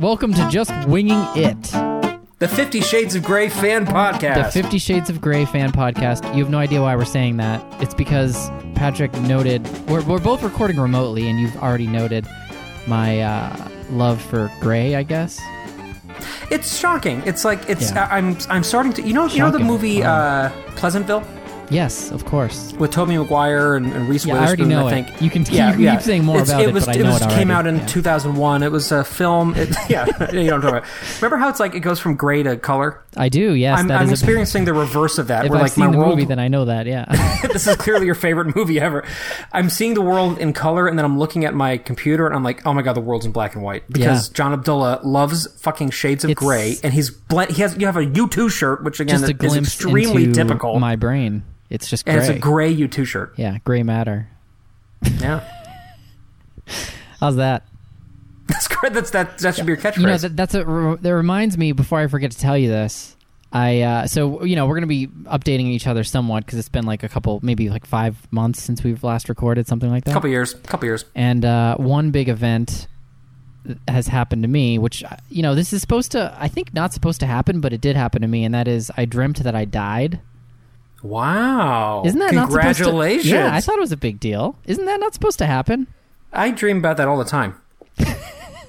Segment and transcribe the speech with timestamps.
[0.00, 1.60] Welcome to Just Winging It,
[2.38, 4.52] The Fifty Shades of Grey fan podcast.
[4.52, 6.24] the Fifty Shades of Grey fan podcast.
[6.34, 7.62] You have no idea why we're saying that.
[7.82, 12.26] It's because Patrick noted we're, we're both recording remotely, and you've already noted
[12.86, 15.40] my uh, love for Grey, I guess.
[16.50, 17.22] It's shocking.
[17.26, 17.90] It's like it's.
[17.92, 18.06] Yeah.
[18.10, 18.36] I- I'm.
[18.48, 19.02] I'm starting to.
[19.02, 19.26] You know.
[19.26, 19.66] You know the Shocking.
[19.66, 21.24] movie uh, Pleasantville
[21.70, 22.72] Yes, of course.
[22.78, 24.68] with Tobey Maguire and, and Reese Yeah, I already Witherspoon.
[24.68, 25.06] know I it.
[25.06, 25.22] think.
[25.22, 27.22] You can keep- you keep saying more It's- about it, was, but I know was,
[27.22, 27.86] it came out in Yeah.
[27.86, 28.62] 2001.
[28.62, 29.54] It was a film.
[29.54, 30.84] It, yeah, you know what I'm talking about.
[31.20, 33.02] Remember how it's like it goes from gray to color?
[33.16, 33.54] I do.
[33.54, 35.44] Yes, I'm, I'm experiencing the reverse of that.
[35.44, 36.10] If where I've like seen my the world.
[36.16, 36.86] movie, then I know that.
[36.86, 37.04] Yeah.
[37.52, 39.04] this is clearly your favorite movie ever.
[39.52, 42.42] I'm seeing the world in color, and then I'm looking at my computer, and I'm
[42.44, 44.34] like, oh my god, the world's in black and white because Yeah.
[44.34, 47.50] John Abdullah loves fucking shades of It's- gray, and he's blend.
[47.52, 51.42] He has you have a U2 shirt, which again is extremely typical, my brain.
[51.70, 52.14] It's just gray.
[52.14, 53.32] and it's a gray U2 shirt.
[53.36, 54.28] yeah, gray matter.
[55.18, 55.44] Yeah,
[57.20, 57.64] How's that?
[58.46, 58.92] that's great.
[58.92, 59.38] That's that.
[59.38, 59.98] That should be your catchphrase.
[59.98, 61.72] You know, that, that's a, that reminds me.
[61.72, 63.16] Before I forget to tell you this,
[63.52, 66.86] I uh, so you know we're gonna be updating each other somewhat because it's been
[66.86, 70.12] like a couple, maybe like five months since we've last recorded something like that.
[70.12, 71.04] couple years, couple years.
[71.14, 72.88] And uh, one big event
[73.86, 76.92] has happened to me, which uh, you know this is supposed to, I think, not
[76.92, 79.54] supposed to happen, but it did happen to me, and that is I dreamt that
[79.54, 80.20] I died.
[81.02, 82.02] Wow!
[82.04, 82.84] Isn't that not supposed to?
[82.84, 83.26] congratulations?
[83.26, 84.56] Yeah, I thought it was a big deal.
[84.66, 85.86] Isn't that not supposed to happen?
[86.32, 87.60] I dream about that all the time.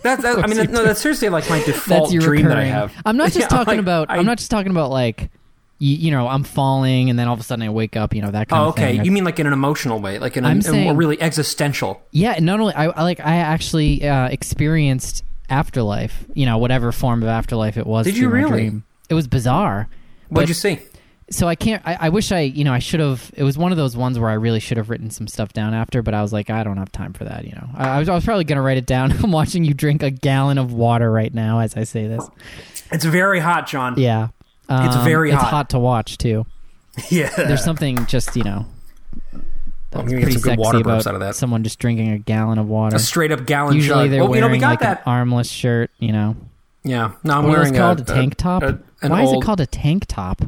[0.03, 2.91] That's, that, I mean, that, no, that's seriously like my default dream that I have.
[3.05, 4.09] I'm not just Yeah, talking like, about.
[4.09, 5.29] I, I'm not just talking about like,
[5.77, 8.15] you, you know, I'm falling and then all of a sudden I wake up.
[8.15, 8.95] You know that kind Oh, of thing.
[8.99, 9.05] okay.
[9.05, 12.01] You mean like in an emotional way, like in a, in a saying- really existential.
[12.09, 12.35] yeah.
[12.39, 16.25] Not only I, I like I actually uh, experienced afterlife.
[16.33, 18.07] You know, whatever form of afterlife it was.
[18.07, 18.49] Did you really?
[18.49, 18.83] dream.
[19.07, 19.87] It was bizarre.
[20.29, 20.79] What'd But- you see?
[21.31, 21.81] So I can't.
[21.85, 22.41] I, I wish I.
[22.41, 23.31] You know, I should have.
[23.35, 25.73] It was one of those ones where I really should have written some stuff down
[25.73, 27.45] after, but I was like, I don't have time for that.
[27.45, 28.09] You know, I, I was.
[28.09, 29.11] I was probably gonna write it down.
[29.23, 32.27] I'm watching you drink a gallon of water right now as I say this.
[32.91, 33.95] It's very hot, John.
[33.97, 34.27] Yeah.
[34.69, 35.49] It's Um, very It's hot.
[35.51, 36.45] hot to watch too.
[37.09, 37.29] Yeah.
[37.35, 38.65] There's something just you know.
[39.33, 39.45] I'm
[39.91, 41.35] That's gonna get pretty some good sexy water about burps out of that.
[41.35, 42.95] someone just drinking a gallon of water.
[42.95, 44.11] a straight up gallon Usually jug.
[44.11, 44.97] they're well, you know, wearing we got like that.
[44.99, 45.91] an armless shirt.
[45.99, 46.35] You know,
[46.83, 47.13] yeah.
[47.23, 47.99] No, I'm what wearing is it called?
[47.99, 48.63] a, A, tank top.
[48.63, 50.41] a- an Why is it called a tank top?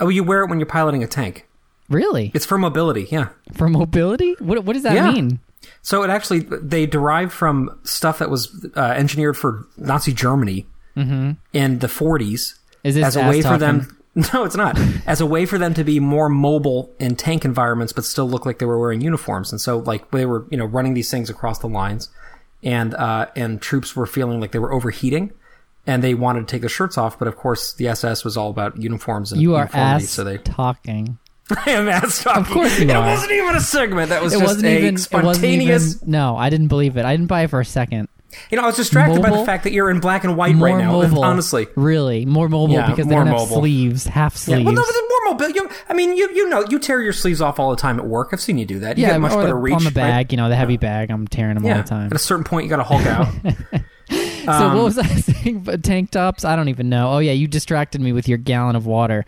[0.00, 1.46] Oh, you wear it when you're piloting a tank.
[1.88, 2.30] Really?
[2.34, 3.06] It's for mobility.
[3.10, 3.28] Yeah.
[3.54, 4.34] For mobility?
[4.40, 5.10] What What does that Yeah.
[5.12, 5.40] mean?
[5.82, 11.78] So it actually they derived from stuff that was uh, engineered for Nazi Germany in
[11.80, 12.54] the 40s
[12.84, 13.92] Is this as a way for them.
[14.32, 14.78] No, it's not.
[15.06, 18.46] As a way for them to be more mobile in tank environments, but still look
[18.46, 19.52] like they were wearing uniforms.
[19.52, 22.08] And so, like they were, you know, running these things across the lines,
[22.62, 25.32] and uh, and troops were feeling like they were overheating,
[25.86, 27.18] and they wanted to take their shirts off.
[27.18, 30.24] But of course, the SS was all about uniforms and You are uniformity, ass So
[30.24, 31.18] they, talking.
[31.66, 32.42] I am ass talking.
[32.42, 33.06] Of course you it are.
[33.06, 34.08] wasn't even a segment.
[34.08, 34.84] That was It just wasn't a even.
[34.84, 35.00] It wasn't
[35.36, 35.96] spontaneous.
[35.96, 36.10] even.
[36.10, 37.04] No, I didn't believe it.
[37.04, 38.08] I didn't buy it for a second.
[38.50, 40.68] You know, I was distracted by the fact that you're in black and white More
[40.68, 40.92] right now.
[40.92, 41.24] mobile.
[41.24, 41.68] Honestly.
[41.74, 43.58] really more mobile Yeah, because they more don't have mobile.
[43.60, 44.56] sleeves, half Yeah.
[44.56, 44.64] sleeves.
[44.66, 45.48] Well, no, more mobile.
[45.54, 48.06] You, I mean, you you know, you tear your sleeves off all the time at
[48.06, 48.30] work.
[48.32, 48.98] I've seen you do that.
[48.98, 50.10] You yeah, get much better the, reach on the bag.
[50.12, 50.30] right?
[50.32, 51.10] You know, the heavy bag.
[51.10, 51.76] I'm tearing them Yeah.
[51.76, 52.06] all the time.
[52.06, 53.28] At a certain point, you got to hulk out.
[54.58, 55.60] So Um, what was I saying?
[55.60, 56.44] But tank tops?
[56.44, 57.12] I don't even know.
[57.12, 59.24] Oh yeah, you distracted me with your gallon of water.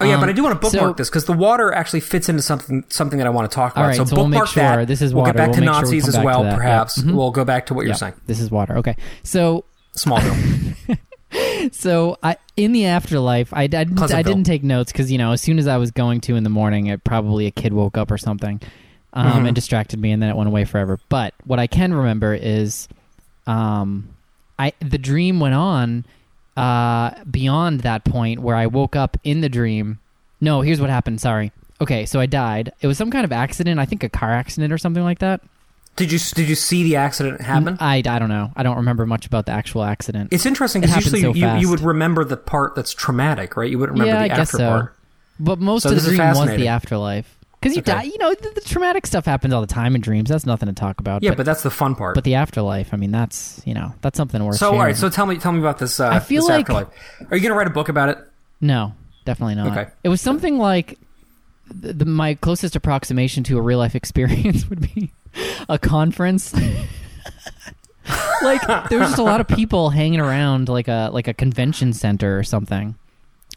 [0.00, 2.00] oh yeah, Um, but I do want to bookmark so- this because the water actually
[2.00, 3.82] fits into something something that I want to talk about.
[3.82, 4.88] All right, so so we'll make bookmark sure that.
[4.88, 6.42] this is We'll get back We'll to make sure we Nazis as well.
[6.44, 7.06] Perhaps Yep.
[7.06, 7.14] Mhm.
[7.14, 8.14] we'll go back to what you're saying.
[8.26, 8.76] this is water.
[8.78, 9.64] Okay, so
[9.96, 10.96] Smallville.
[11.72, 15.32] so I in the afterlife, I, I, didn't, I didn't take notes because you know
[15.32, 17.96] as soon as I was going to in the morning, it probably a kid woke
[17.98, 18.60] up or something,
[19.12, 19.46] um, Mhm.
[19.48, 20.98] and distracted me, and then it went away forever.
[21.08, 22.88] But what I can remember is,
[23.46, 24.08] um,
[24.60, 26.04] I the dream went on
[26.56, 29.98] uh, beyond that point where I woke up in the dream.
[30.40, 31.20] No, here's what happened.
[31.20, 31.50] Sorry.
[31.80, 32.72] Okay, so I died.
[32.82, 33.80] It was some kind of accident.
[33.80, 35.40] I think a car accident or something like that.
[35.96, 37.78] did you did you see the accident happen?
[37.80, 38.52] I, I don't know.
[38.54, 40.30] I don't remember much about the actual accident.
[40.30, 43.70] It's interesting because happened usually so you, you would remember the part that's traumatic, right?
[43.70, 44.68] You wouldn't remember yeah, the I guess after so.
[44.68, 44.96] part.
[45.38, 47.34] But most So of the dream was the afterlife.
[47.60, 47.92] Because you Okay.
[47.92, 50.30] die, you know, the, the traumatic stuff happens all the time in dreams.
[50.30, 51.22] That's nothing to talk about.
[51.22, 52.14] Yeah, but, but that's the fun part.
[52.14, 54.86] but the afterlife, I mean, that's you know, that's something worth So all sharing.
[54.86, 56.00] right, so tell me tell me about this.
[56.00, 56.88] Uh, I feel this like- afterlife.
[57.30, 58.18] Are you going to write a book about it?
[58.62, 58.94] no,
[59.26, 59.76] definitely not.
[59.76, 59.90] Okay.
[60.04, 60.98] It was something like
[61.70, 65.10] the, the my closest approximation to a real life experience would be
[65.68, 66.54] a conference.
[68.42, 71.92] like there was just a lot of people hanging around like a like a convention
[71.92, 72.94] center or something.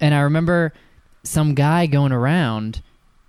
[0.01, 0.73] And I remember
[1.23, 2.81] some guy going around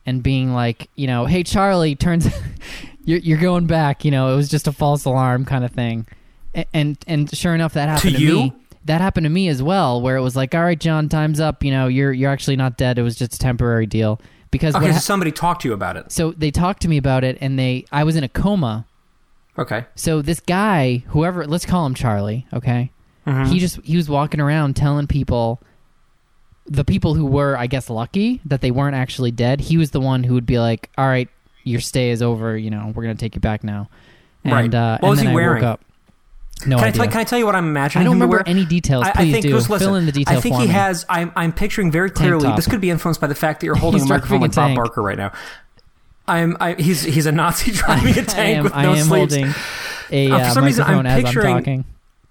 [0.07, 2.29] and being like, you know, hey Charlie, turns
[3.05, 6.07] you're you're going back, you know, it was just a false alarm kind of thing.
[6.55, 8.35] A- And and sure enough that happened to, you?
[8.35, 8.53] me.
[8.87, 11.65] That happened to me as well where it was like, "All right, John, time's up,
[11.65, 12.99] you know, you're you're actually not dead.
[12.99, 14.21] It was just a temporary deal."
[14.51, 16.13] Because Okay, so ha- somebody talked to you about it.
[16.13, 18.87] so they talked to me about it and they I was in a coma
[19.59, 19.85] Okay.
[19.97, 22.91] so this guy, whoever, let's call him Charlie, okay?
[23.27, 23.51] Mm-hmm.
[23.51, 25.61] he just he was walking around telling people
[26.67, 29.61] the people who were I guess lucky that they weren't actually dead.
[29.61, 31.29] He was the one who would be like, "All right,
[31.65, 32.57] your stay is over.
[32.57, 33.89] You know, we're gonna take you back now."
[34.45, 34.75] And, Right.
[34.75, 35.63] Uh, What and was he I wearing?
[35.63, 35.81] woke up.
[36.67, 37.03] No Can I, idea.
[37.03, 38.03] tell, can I tell you what I'm imagining?
[38.03, 39.05] I don't remember any details.
[39.05, 39.51] I, Please I think do.
[39.51, 40.73] just listen, Fill in the detail I think for he me.
[40.73, 41.05] has.
[41.09, 42.51] I'm I'm picturing very clearly.
[42.55, 44.75] This could be influenced by the fact that you're holding a microphone like Bob.
[44.77, 45.33] Barker right now.
[46.27, 46.57] I'm.
[46.61, 49.35] I, he's he's a Nazi driving a tank I am, with I no am sleeves.
[49.35, 49.55] holding
[50.11, 51.85] a Uh, for uh, some reason, I'm I'm picturing- talking.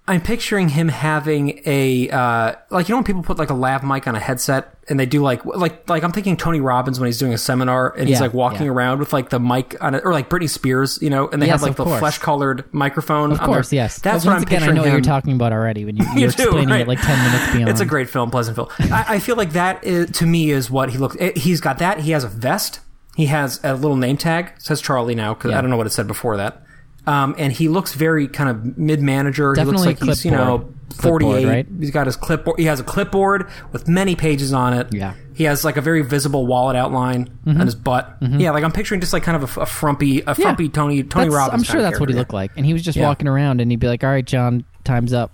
[0.06, 3.82] I'm picturing him having a uh, like you know when people put like a lav
[3.82, 7.06] mic on a headset and they do like like like I'm thinking Tony Robbins when
[7.06, 8.72] he's doing a seminar and he's like walking yeah.
[8.72, 11.46] around with like the mic on it or like Britney Spears you know and they
[11.46, 13.32] Yes, have like the flesh colored microphone.
[13.32, 13.98] Of course, their- yes.
[14.00, 14.92] That's But what I'm again, I picturing know what him.
[14.94, 16.80] you're talking about already when you, You you're do, explaining right.
[16.82, 17.68] it like ten minutes beyond.
[17.70, 18.70] It's a great film, Pleasantville.
[18.78, 21.16] I, I feel like that is, to me is what he looks.
[21.34, 22.00] He's got that.
[22.00, 22.80] He has a vest.
[23.16, 24.52] He has a little name tag.
[24.56, 25.58] It says Charlie now because Yeah.
[25.58, 26.60] I don't know what it said before that.
[27.06, 29.54] Um, and he looks very kind of mid manager.
[29.54, 31.22] He looks like he's you know clipboard.
[31.22, 31.46] 48.
[31.46, 31.66] Right?
[31.80, 32.58] He's got his clipboard.
[32.58, 34.94] He has a clipboard with many pages on it.
[34.94, 35.14] Yeah.
[35.34, 37.60] He has like a very visible wallet outline Mm-hmm.
[37.60, 38.16] on his butt.
[38.22, 41.26] Yeah, like I'm picturing just like kind of a, a frumpy, a frumpy Tony Tony
[41.26, 41.68] That's- Robbins.
[41.68, 42.52] I'm sure that's what he looked like.
[42.56, 43.06] And he was just Yeah.
[43.06, 45.30] walking around, and he'd be like, "All right, John, time's up.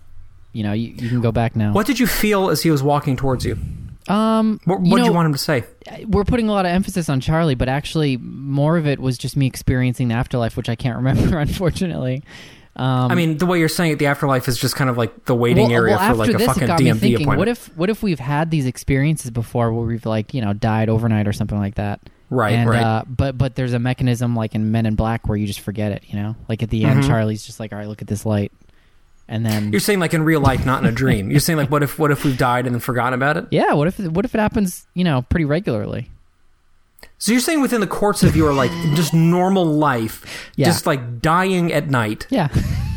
[0.53, 2.83] You know, you, you can go back now." What did you feel as he was
[2.83, 3.57] walking towards you?
[4.11, 5.65] Um, What, you what did know, you want him to say?
[6.07, 9.37] we're putting a lot of emphasis on Charlie, but actually, more of it was just
[9.37, 11.39] me experiencing the afterlife, which I can't remember,
[11.71, 12.25] unfortunately.
[12.77, 15.25] Um, I mean, the way you're saying it, the afterlife is just kind of like
[15.27, 17.15] the waiting well, area well, for like a this, fucking it got me DMV thinking,
[17.27, 17.39] appointment.
[17.39, 20.89] what if what if we've had these experiences before where we've like you know died
[20.89, 22.01] overnight or something like that?
[22.31, 22.83] Right, and, right.
[22.83, 25.91] Uh, but but there's a mechanism like in Men in Black where you just forget
[25.93, 26.05] it.
[26.07, 27.09] You know, like at the end, Mhm.
[27.09, 28.53] Charlie's just like, "All right, look at this light,"
[29.31, 31.31] and then You're saying like in real life, not in a dream.
[31.31, 33.47] You're saying like, what if what if we've died and then forgotten about it?
[33.51, 34.87] yeah, what if what if it happens?
[34.95, 36.11] You know, pretty regularly.
[37.17, 40.67] So you're saying within the course of your like just normal life, Yeah.
[40.67, 42.49] just like dying at night, Yeah,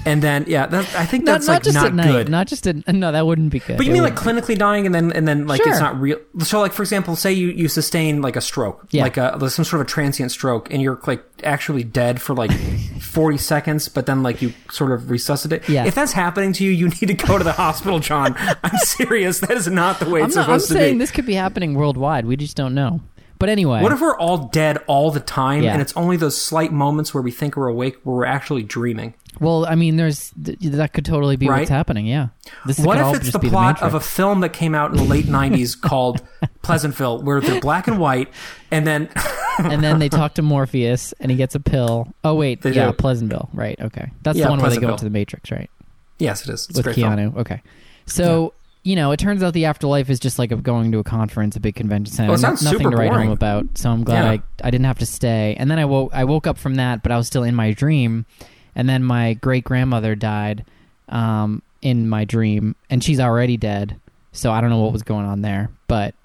[0.05, 2.29] and then yeah, that, I think that's not like just not at night, good.
[2.29, 3.77] not just at no, that wouldn't be good.
[3.77, 5.71] but you It mean like clinically dying and then and then like Sure.
[5.71, 6.17] it's not real.
[6.39, 9.03] So like for example, say you you sustain like a stroke, Yeah.
[9.03, 12.33] like uh, a some sort of a transient stroke, and you're like actually dead for
[12.33, 12.51] like
[13.01, 15.67] 40 seconds, but then like you sort of resuscitate.
[15.69, 15.85] Yeah.
[15.85, 18.35] If that's happening to you, you need to go to the hospital, John.
[18.63, 19.39] I'm serious.
[19.39, 20.99] That is not the way I'm, it's not, I'm supposed to saying be.
[20.99, 22.25] this could be happening worldwide.
[22.25, 23.01] We just don't know.
[23.39, 25.73] But anyway, What if we're all dead all the time, Yeah.
[25.73, 29.15] and it's only those slight moments where we think we're awake, where we're actually dreaming?
[29.39, 31.59] Well, I mean, there's th- that could totally be Right?
[31.59, 32.05] what's happening.
[32.05, 32.27] Yeah,
[32.65, 35.03] this What if it's the plot the of a film that came out in the
[35.03, 36.21] late '90s called
[36.61, 38.29] Pleasantville, where they're black and white,
[38.71, 39.09] and then
[39.59, 42.13] and then they talk to Morpheus, and he gets a pill.
[42.23, 42.93] Oh wait, They yeah, do.
[42.93, 43.79] Pleasantville, right?
[43.79, 45.69] Okay, that's Yeah, the one where they go into the Matrix, right?
[46.19, 46.67] yes, it is.
[46.69, 47.13] It's With great film.
[47.15, 47.37] Keanu.
[47.37, 47.61] Okay,
[48.05, 48.53] so
[48.85, 51.55] you know, it turns out the afterlife is just like a going to a conference,
[51.55, 52.29] a big convention center.
[52.31, 53.27] Oh, No- sounds nothing super to write boring.
[53.27, 53.65] home about.
[53.77, 54.31] So I'm glad Yeah.
[54.31, 55.55] I I didn't have to stay.
[55.57, 57.71] And then I woke I woke up from that, but I was still in my
[57.71, 58.25] dream.
[58.75, 60.65] And then my great grandmother died
[61.09, 63.99] um, in my dream, and she's already dead.
[64.31, 66.15] So I don't know what was going on there, but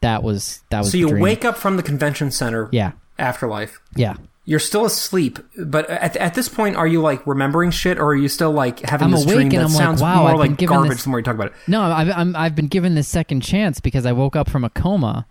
[0.00, 0.90] that was that was.
[0.90, 3.80] So you wake up from the convention center Yeah, afterlife.
[3.94, 4.14] yeah.
[4.46, 8.14] You're still asleep, but at, at this point, are you like remembering shit, or are
[8.14, 10.26] you still like having I'm this awake dream and that I'm like, sounds wow, more
[10.28, 11.52] I've been like given garbage this- the more you talk about it?
[11.66, 14.68] No, I've I'm, I've been given this second chance because I woke up from a
[14.70, 15.26] coma.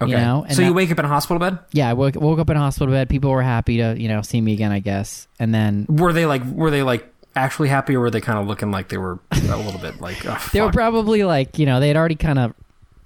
[0.00, 0.12] Okay.
[0.12, 1.58] You know, and so you that- wake up in a hospital bed.
[1.72, 3.08] Yeah, I woke, woke up in a hospital bed.
[3.08, 5.26] People were happy to you know see me again, I guess.
[5.40, 6.44] And then Were they like?
[6.44, 9.56] Were they like actually happy, or were they kind of looking like they were a
[9.56, 10.24] little bit like?
[10.26, 12.54] Oh, they were probably like you know they had already kind of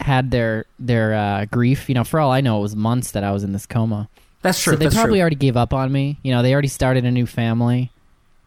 [0.00, 1.88] had their their uh, grief.
[1.88, 4.08] You know, for all I know, it was months that I was in this coma.
[4.42, 4.72] That's true.
[4.72, 5.20] so they probably true.
[5.20, 6.18] already gave up on me.
[6.22, 7.90] You know, they already started a new family,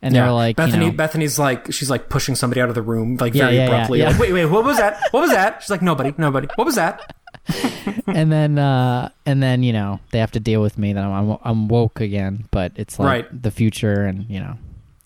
[0.03, 0.23] and Yeah.
[0.25, 0.85] they're like, Bethany.
[0.85, 3.55] you know, Bethany's like she's like pushing somebody out of the room like Yeah, very
[3.57, 4.01] yeah, abruptly.
[4.03, 4.99] Like, wait, wait, what was that?
[5.11, 5.63] What was that?
[5.63, 6.47] She's like nobody, nobody.
[6.55, 7.15] What was that?
[8.07, 11.29] and then uh, and then you know they have to deal with me that I'm,
[11.31, 13.41] I'm I'm woke again, but it's like Right.
[13.43, 14.57] the future, and you know,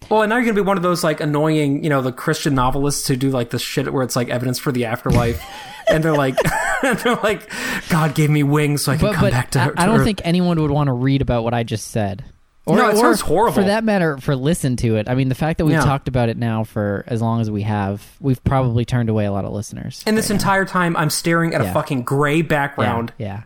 [0.09, 2.55] Well, and now you're gonna be one of those like annoying, you know, the Christian
[2.55, 5.43] novelists who do like this shit where it's like evidence for the afterlife,
[5.89, 6.35] and they're like,
[6.81, 7.49] they're like,
[7.89, 9.61] God gave me wings so I can but come but back to.
[9.61, 11.89] I, to I don't Earth." think anyone would want to read about what I just
[11.89, 12.23] said.
[12.69, 13.53] Or, No, it or sounds horrible.
[13.55, 15.09] For that matter, for listen to it.
[15.09, 15.81] I mean, the fact that we've Yeah.
[15.83, 19.31] talked about it now for as long as we have, we've probably turned away a
[19.31, 20.03] lot of listeners.
[20.07, 23.11] And this entire time, I'm staring at a fucking gray background.
[23.17, 23.41] Yeah, yeah.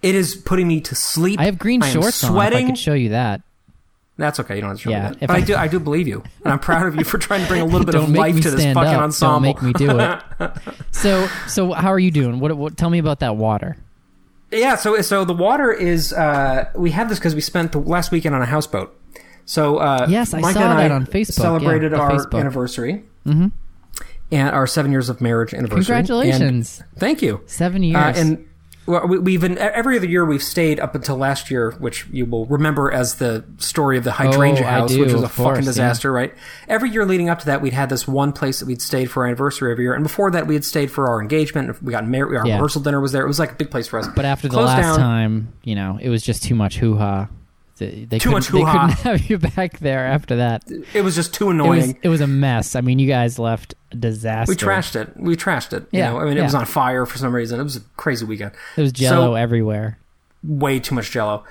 [0.00, 1.40] It is putting me to sleep.
[1.40, 2.30] I have green I shorts on.
[2.30, 2.66] If I Sweating.
[2.68, 3.42] could show you that.
[4.16, 4.56] That's okay.
[4.56, 5.26] You don't have to show Yeah, me that.
[5.28, 5.54] But I, I- do.
[5.56, 7.84] I do believe you, and I'm proud of you for trying to bring a little
[7.86, 9.00] bit of life to this fucking up.
[9.02, 9.34] ensemble.
[9.34, 10.20] Don't make me do it.
[10.90, 12.40] So, so how are you doing?
[12.40, 12.76] What, what?
[12.76, 13.76] Tell me about that water.
[14.50, 18.10] Yeah, so so the water is uh, we had this because we spent the last
[18.10, 18.94] weekend on a houseboat.
[19.44, 21.32] So uh, Yes, I Micah saw and that I on Facebook.
[21.32, 22.40] Celebrated Yeah, our Facebook.
[22.40, 23.48] anniversary Mm-hmm.
[24.32, 25.84] and our seven years of marriage anniversary.
[25.84, 27.42] Congratulations, And thank you.
[27.46, 27.96] seven years.
[27.96, 28.47] Uh, and
[28.88, 32.46] we- we've been every other year we've stayed up until last year, which you will
[32.46, 35.62] remember as the story of the hydrangea Oh, house, do, which was a course, fucking
[35.62, 35.68] yeah.
[35.70, 36.32] disaster, right?
[36.68, 39.22] Every year leading up to that, we'd had this one place that we'd stayed for
[39.22, 41.82] our anniversary every year, and before that, we had stayed for our engagement.
[41.82, 42.36] We got married.
[42.38, 42.54] Our Yeah.
[42.54, 43.22] rehearsal dinner was there.
[43.24, 44.08] It was like a big place for us.
[44.16, 44.98] But after the Closed last down.
[44.98, 47.28] time, you know, it was just too much hoo ha.
[47.78, 48.88] They, they Too couldn't- much They hoo-ha.
[48.88, 50.64] couldn't have you back there after that.
[50.70, 51.98] It it was just too annoying.
[52.02, 52.74] it was a mess.
[52.76, 54.50] I mean, you guys left a disaster.
[54.50, 55.16] we trashed it.
[55.16, 55.84] We trashed it.
[55.92, 56.44] You Yeah, know, I mean, it yeah.
[56.44, 57.58] was on fire for some reason.
[57.60, 58.52] It was a crazy weekend.
[58.76, 59.98] It was jello So- everywhere.
[60.44, 61.44] Way too much Jello.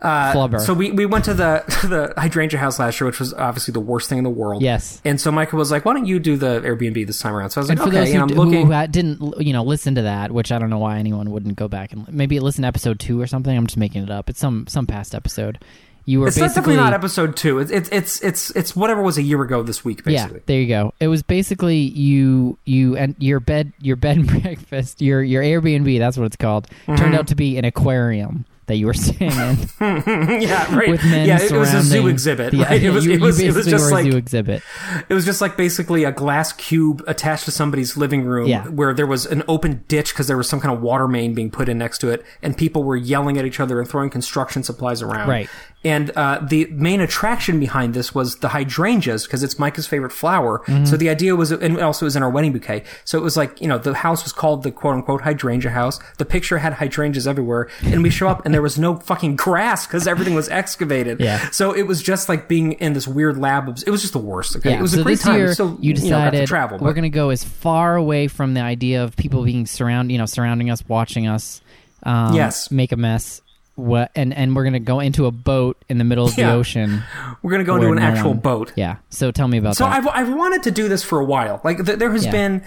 [0.00, 0.60] Uh, Flubber.
[0.60, 1.64] So we, we went to the
[2.14, 4.62] the hydrangea house last year, which was obviously the worst thing in the world.
[4.62, 5.02] Yes.
[5.04, 7.60] And so Micah was like, "Why don't you do the Airbnb this time around?" So
[7.60, 8.70] I was like, And for "Okay." those who, and I'm looking.
[8.70, 11.66] who didn't, you know, listen to that, which I don't know why anyone wouldn't go
[11.66, 13.56] back and maybe listen to episode two or something.
[13.56, 14.30] I'm just making it up.
[14.30, 15.58] It's some some past episode.
[16.04, 17.58] You were it's basically not episode two.
[17.58, 20.36] It's it's it's it's it's whatever was a year ago this week, basically.
[20.38, 20.94] Yeah, there you go.
[21.00, 25.98] It was basically you you and your bed your bed and breakfast your your Airbnb.
[25.98, 26.66] That's what it's called.
[26.86, 26.94] Mm-hmm.
[26.94, 29.58] Turned out to be an aquarium that you were staying in
[30.40, 30.90] yeah, right.
[30.90, 32.52] with men yeah, it was a zoo exhibit.
[32.54, 32.82] Yeah, right?
[32.82, 34.62] It was you, it was you it was just like zoo exhibit.
[35.08, 38.68] it was just like basically a glass cube attached to somebody's living room Yeah.
[38.68, 41.50] where there was an open ditch because there was some kind of water main being
[41.50, 44.62] put in next to it, and people were yelling at each other and throwing construction
[44.62, 45.28] supplies around.
[45.28, 45.48] Right.
[45.84, 50.58] And uh, the main attraction behind this was the hydrangeas because it's Micah's favorite flower.
[50.66, 50.86] Mm-hmm.
[50.86, 52.82] So the idea was, and also it was in our wedding bouquet.
[53.04, 56.00] So it was like, you know, the house was called the quote unquote hydrangea house.
[56.18, 57.68] The picture had hydrangeas everywhere.
[57.84, 61.20] And we show up and there was no fucking grass because everything was excavated.
[61.20, 61.48] Yeah.
[61.50, 63.68] So it was just like being in this weird lab.
[63.68, 64.56] Of, it was just the worst.
[64.56, 64.70] Okay.
[64.70, 65.52] Yeah, It was so a great time.
[65.54, 66.78] Still, you know, got decided to travel.
[66.78, 70.18] we're going to go as far away from the idea of people being surround, you
[70.18, 71.60] know, surrounding us, watching us.
[72.02, 72.70] Um, Yes.
[72.72, 73.42] make a mess.
[73.78, 76.48] What and and we're going to go into a boat in the middle of Yeah.
[76.48, 77.02] the ocean.
[77.42, 78.72] We're going to go into an no actual one- boat.
[78.74, 78.96] Yeah.
[79.10, 79.94] So tell me about So that.
[79.96, 81.60] I've, I've wanted to do this for a while.
[81.62, 82.32] Like th- there has Yeah.
[82.32, 82.64] been,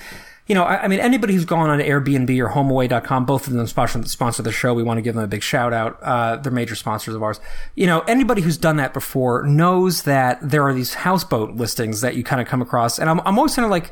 [0.47, 3.67] you know, I, I mean, anybody who's gone on Airbnb or HomeAway.com, both of them
[3.67, 4.73] sponsor, sponsor the show.
[4.73, 5.99] We want to give them a big shout out.
[6.01, 7.41] Uh, they're major sponsors of ours.
[7.75, 12.15] You know, anybody who's done that before knows that there are these houseboat listings that
[12.15, 13.91] you kind of come across, and I'm, I'm always kind of like.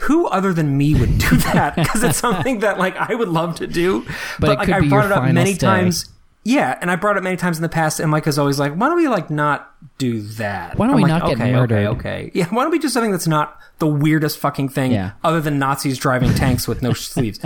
[0.00, 1.74] Who other than me would do that?
[1.74, 4.04] Because it's something that like I would love to do,
[4.38, 5.66] but, it like I brought it up many stay.
[5.66, 6.10] times.
[6.46, 8.72] Yeah, and I brought it many times in the past, and Mike is always like,
[8.74, 10.78] "Why don't we like not do that?
[10.78, 11.86] Why don't I'm we like, not get okay, murdered?
[11.86, 12.30] Okay, okay.
[12.34, 15.10] Yeah, why don't we do something that's not the weirdest fucking thing Yeah.
[15.24, 17.40] other than Nazis driving tanks with no sleeves?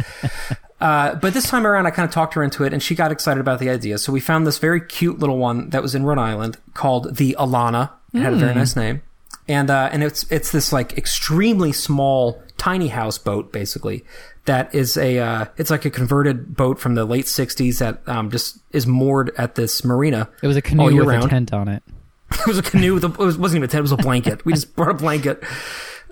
[0.81, 3.11] Uh, but this time around, I kind of talked her into it, and she got
[3.13, 3.97] excited about the idea.
[3.99, 7.37] So we found this very cute little one that was in Rhode Island called the
[7.39, 7.91] Alana.
[8.13, 8.41] It had a Hmm.
[8.41, 9.03] very nice name,
[9.49, 14.05] and uh, and it's it's this like extremely small, tiny house boat basically.
[14.47, 18.31] That is a uh, it's like a converted boat from the late '60s that um,
[18.31, 20.29] just is moored at this marina.
[20.43, 21.25] it was a canoe all year with round.
[21.25, 21.83] a tent on it.
[22.33, 22.95] It was a canoe.
[22.95, 23.81] With a, it was, wasn't even a tent.
[23.81, 24.45] It was a blanket.
[24.45, 25.43] We just brought a blanket.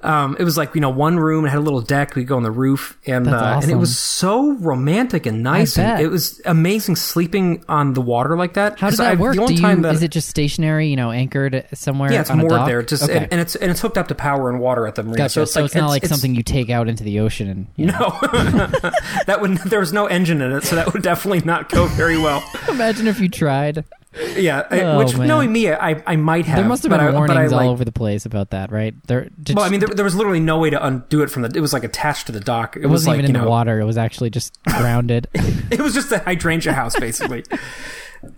[0.03, 1.45] Um, it was like you know one room.
[1.45, 2.15] It had a little deck.
[2.15, 5.77] We would go on the roof, and uh, and it was so romantic and nice.
[5.79, 8.79] I And it was amazing sleeping on the water like that.
[8.79, 9.35] How does that I've- work?
[9.35, 12.13] The only Do time you, that is it just stationary, you know, anchored somewhere?
[12.13, 12.83] yeah, it's moored there.
[12.83, 13.17] Just okay.
[13.19, 15.19] and, and it's and it's hooked up to power and water at the marina.
[15.19, 15.31] Gotcha.
[15.31, 17.99] So it's like not like something you take out into the ocean and you know.
[17.99, 18.09] No,
[19.27, 22.17] that would there was no engine in it, so that would definitely not go very
[22.19, 22.43] well.
[22.69, 23.85] Imagine if you tried.
[24.37, 25.29] Yeah, I- Oh, which man.
[25.29, 26.59] knowing me, I I might have.
[26.59, 28.71] There must have but been I, warnings I, all like, over the place about that,
[28.73, 28.95] right?
[29.07, 29.29] There.
[29.55, 31.53] Well, I mean, there, there was literally no way to undo it from the.
[31.55, 32.77] It was like attached to the dock.
[32.77, 33.81] It, it was wasn't like even in you the water.
[33.81, 35.29] It was actually just grounded.
[35.35, 37.45] it was just a hydrangea house basically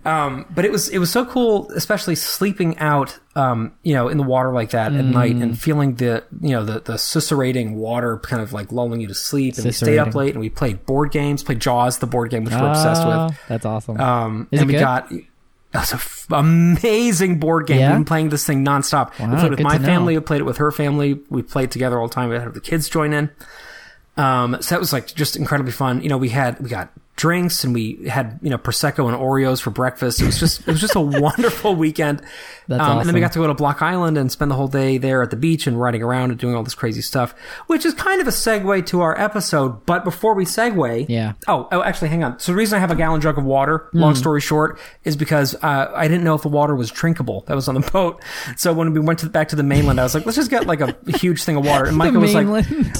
[0.05, 4.17] um, but it was it was so cool especially sleeping out um, you know in
[4.17, 5.41] the water like that at night Mm.
[5.43, 9.13] and feeling the you know the the susurrating water kind of like lulling you to
[9.15, 12.29] sleep and we stayed up late and we played board games played jaws the board
[12.29, 13.99] game which we're obsessed with Ah, That's awesome.
[13.99, 14.79] um, Is and we good?
[14.81, 15.11] got
[15.73, 17.79] it was an f- amazing board game.
[17.79, 17.89] Yeah?
[17.89, 19.17] We've been playing this thing nonstop.
[19.19, 20.17] we Wow, played with my family.
[20.17, 21.19] We played it with her family.
[21.29, 22.29] We played together all the time.
[22.29, 23.29] We had the kids join in.
[24.17, 26.01] Um, so that was like just incredibly fun.
[26.01, 26.89] You know, we had we got
[27.21, 30.21] drinks and we had you know prosecco and Oreos for breakfast.
[30.21, 32.21] It was just it was just a wonderful weekend.
[32.67, 34.67] That's um, And then we got to go to Block Island and spend the whole
[34.67, 37.35] day there at the beach and riding around and doing all this crazy stuff,
[37.67, 39.85] which is kind of a segue to our episode.
[39.85, 41.33] But before we segue, Yeah.
[41.47, 42.39] Oh, oh, actually, hang on.
[42.39, 43.99] So the reason I have a gallon jug of water, Hmm.
[43.99, 47.43] long story short, is because uh, I didn't know if the water was drinkable.
[47.47, 48.23] That was on the boat.
[48.57, 50.65] So when we went to back to the mainland, I was like, let's just get
[50.65, 51.85] like a huge thing of water.
[51.85, 52.47] And Micah was like,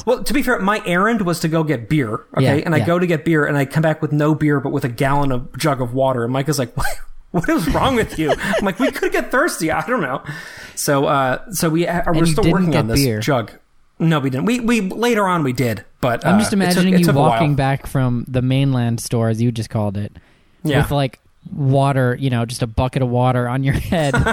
[0.05, 2.25] well, to be fair, my errand was to go get beer.
[2.35, 2.85] Okay, Yeah, and I yeah.
[2.85, 5.31] go to get beer, and I come back with no beer, but with a gallon
[5.31, 6.23] of jug of water.
[6.23, 6.87] And Micah's like, what?
[7.31, 8.33] What is wrong with you?
[8.37, 9.71] I'm like, we could get thirsty.
[9.71, 10.21] I don't know.
[10.75, 13.21] So, uh, so we uh, we're still working on this beer.
[13.21, 13.53] jug.
[13.99, 14.45] No, we didn't.
[14.47, 17.05] We we later on we did, but I'm uh, just it took- imagining it you
[17.05, 17.29] took while.
[17.29, 20.11] walking back from the mainland store, as you just called it,
[20.63, 20.81] Yeah.
[20.81, 21.19] with like
[21.49, 24.25] water, you know, just a bucket of water on your head and,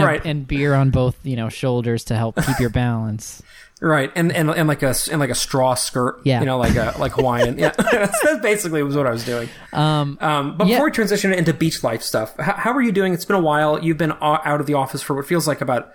[0.00, 0.24] a- Right.
[0.24, 3.42] and beer on both, you know, shoulders to help keep your balance.
[3.78, 6.40] Right, and and and like a and like a straw skirt, Yeah.
[6.40, 7.58] you know, like a like Hawaiian.
[7.58, 9.50] Yeah, that's, that basically was what I was doing.
[9.74, 10.76] Um, Um, but Yeah.
[10.76, 13.12] before we transition into beach life stuff, how, how are you doing?
[13.12, 13.82] It's been a while.
[13.84, 15.92] You've been out of the office for what feels like about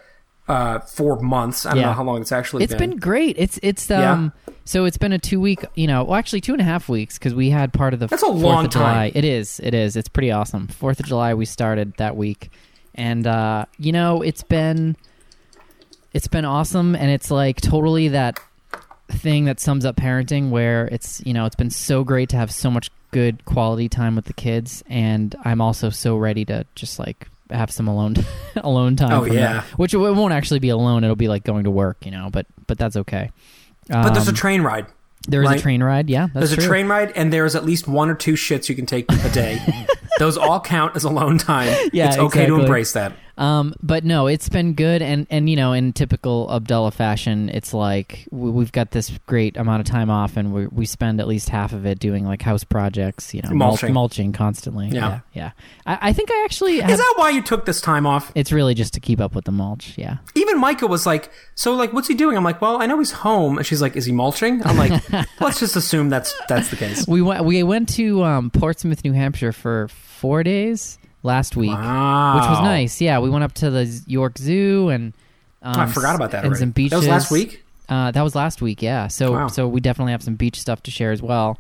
[0.51, 1.65] uh, four months.
[1.65, 1.85] I don't Yeah.
[1.87, 3.35] know how long it's actually It's been great.
[3.39, 4.33] It's it's um
[4.65, 7.17] so it's been a two week you know well actually two and a half weeks
[7.17, 8.93] because we had part of the That's a long of July.
[8.93, 9.11] time.
[9.15, 10.67] It is it is it's pretty awesome.
[10.67, 12.51] Fourth of July we started that week,
[12.95, 14.95] and uh, you know it's been
[16.13, 18.39] it's been awesome, and it's like totally that
[19.09, 22.51] thing that sums up parenting where it's you know it's been so great to have
[22.51, 26.99] so much good quality time with the kids, and I'm also so ready to just
[26.99, 28.15] like have some alone
[28.57, 29.11] alone time.
[29.11, 29.53] Oh, yeah.
[29.53, 29.63] that.
[29.77, 31.03] which it won't actually be alone.
[31.03, 32.29] It'll be like going to work, you know.
[32.31, 33.31] But but that's okay.
[33.87, 34.85] But there's a Um, train ride.
[35.27, 35.59] there is right?
[35.59, 36.09] a train ride.
[36.09, 36.63] Yeah, that's There's true.
[36.63, 39.29] a train ride, and there's at least one or two shits you can take a
[39.29, 39.59] day.
[40.19, 41.67] Those all count as alone time.
[41.93, 43.13] Yeah, it's okay to embrace that.
[43.41, 47.73] Um, but no, it's been good, and and you know, in typical Abdullah fashion, it's
[47.73, 51.27] like we, we've got this great amount of time off, and we we spend at
[51.27, 53.93] least half of it doing like house projects, you know, mul- Mulching.
[53.93, 54.89] mulching constantly.
[54.89, 54.99] Yeah.
[54.99, 55.19] yeah.
[55.33, 55.51] yeah.
[55.87, 58.31] I, I think I actually have, Is that why you took this time off?
[58.35, 59.97] it's really just to keep up with the mulch.
[59.97, 60.17] Yeah.
[60.35, 63.11] Even Micah was like, "So, like, what's he doing?" I'm like, "Well, I know he's
[63.11, 65.01] home." And she's like, "Is he mulching?" I'm like,
[65.41, 69.13] "Let's just assume that's that's the case." We went we went to um, Portsmouth, New
[69.13, 72.35] Hampshire for four days last week, Wow.
[72.35, 72.99] which was nice.
[73.01, 75.13] Yeah, we went up to the York Zoo and
[75.61, 76.37] um, I forgot about that.
[76.39, 76.59] and already.
[76.59, 76.91] some beaches.
[76.91, 77.63] That was last week.
[77.89, 79.07] Uh, that was last week, yeah.
[79.07, 79.47] So Wow.
[79.47, 81.59] so we definitely have some beach stuff to share as well.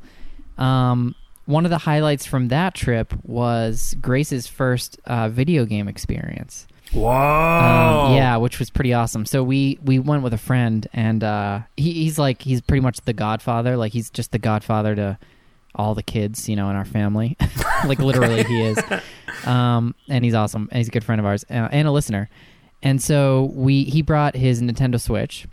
[0.57, 1.15] Um,
[1.45, 6.67] one of the highlights from that trip was Grace's first uh, video game experience.
[6.93, 7.09] Whoa!
[7.09, 9.25] Um, yeah, which was pretty awesome.
[9.25, 12.99] So we we went with a friend, and uh, he, he's like he's pretty much
[13.01, 13.75] the Godfather.
[13.77, 15.17] Like he's just the Godfather to
[15.75, 17.37] all the kids, you know, in our family.
[17.85, 18.79] like literally, he is.
[19.45, 22.29] Um, and he's awesome, and he's a good friend of ours uh, and a listener.
[22.83, 25.47] And so we he brought his Nintendo Switch.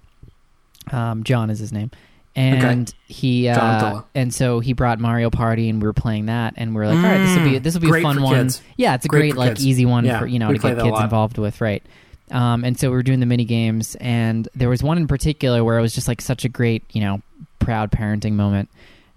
[0.91, 1.91] Um, John is his name.
[2.35, 6.73] And he uh, and so he brought Mario Party and we were playing that and
[6.73, 8.35] we are like, all right, this will be this will be Mm, a fun one.
[8.45, 8.63] kids.
[8.77, 9.67] Yeah, it's a Great great, like kids.
[9.67, 11.83] easy one Yeah, for you know to get kids involved with, right?
[12.31, 15.65] Um, and so we were doing the mini games, and there was one in particular
[15.65, 17.23] where it was just like such a great, you know,
[17.59, 18.69] proud parenting moment.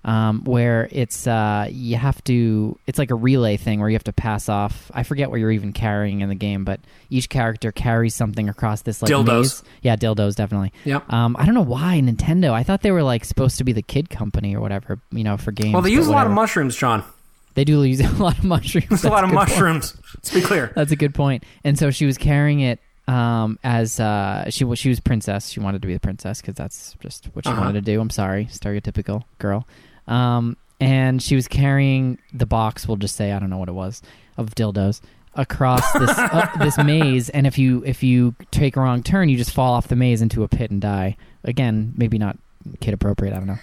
[0.04, 4.04] Um, where it's uh, you have to, it's like a relay thing where you have
[4.06, 4.90] to pass off.
[4.96, 6.80] I forget what you're even carrying in the game, but
[7.12, 9.28] each character carries something across this like Dildos.
[9.42, 9.64] maze.
[9.84, 10.74] Yeah, dildos definitely.
[10.86, 11.14] Yep.
[11.14, 12.52] Um, I don't know why Nintendo.
[12.52, 15.38] I thought they were like supposed to be the kid company or whatever, you know,
[15.38, 15.74] for games.
[15.74, 17.04] Well, they use a lot of mushrooms, John.
[17.54, 19.04] They do use a lot of mushrooms.
[19.04, 19.50] A lot of good point.
[19.50, 19.96] mushrooms.
[20.16, 20.72] Let's be clear.
[20.76, 21.44] That's a good point.
[21.64, 25.50] And so she was carrying it um, as uh, she was she was princess.
[25.50, 27.62] She wanted to be the princess because that's just what she Uh-huh.
[27.62, 28.02] wanted to do.
[28.02, 29.68] I'm sorry, stereotypical girl.
[30.12, 32.88] Um, and she was carrying the box.
[32.88, 34.02] We'll just say I don't know what it was
[34.38, 35.00] of dildos
[35.36, 37.30] across this uh, this maze.
[37.30, 40.22] And if you if you take a wrong turn, you just fall off the maze
[40.22, 41.18] into a pit and die.
[41.44, 42.38] Again, maybe not
[42.80, 43.34] kid appropriate.
[43.34, 43.60] I don't know.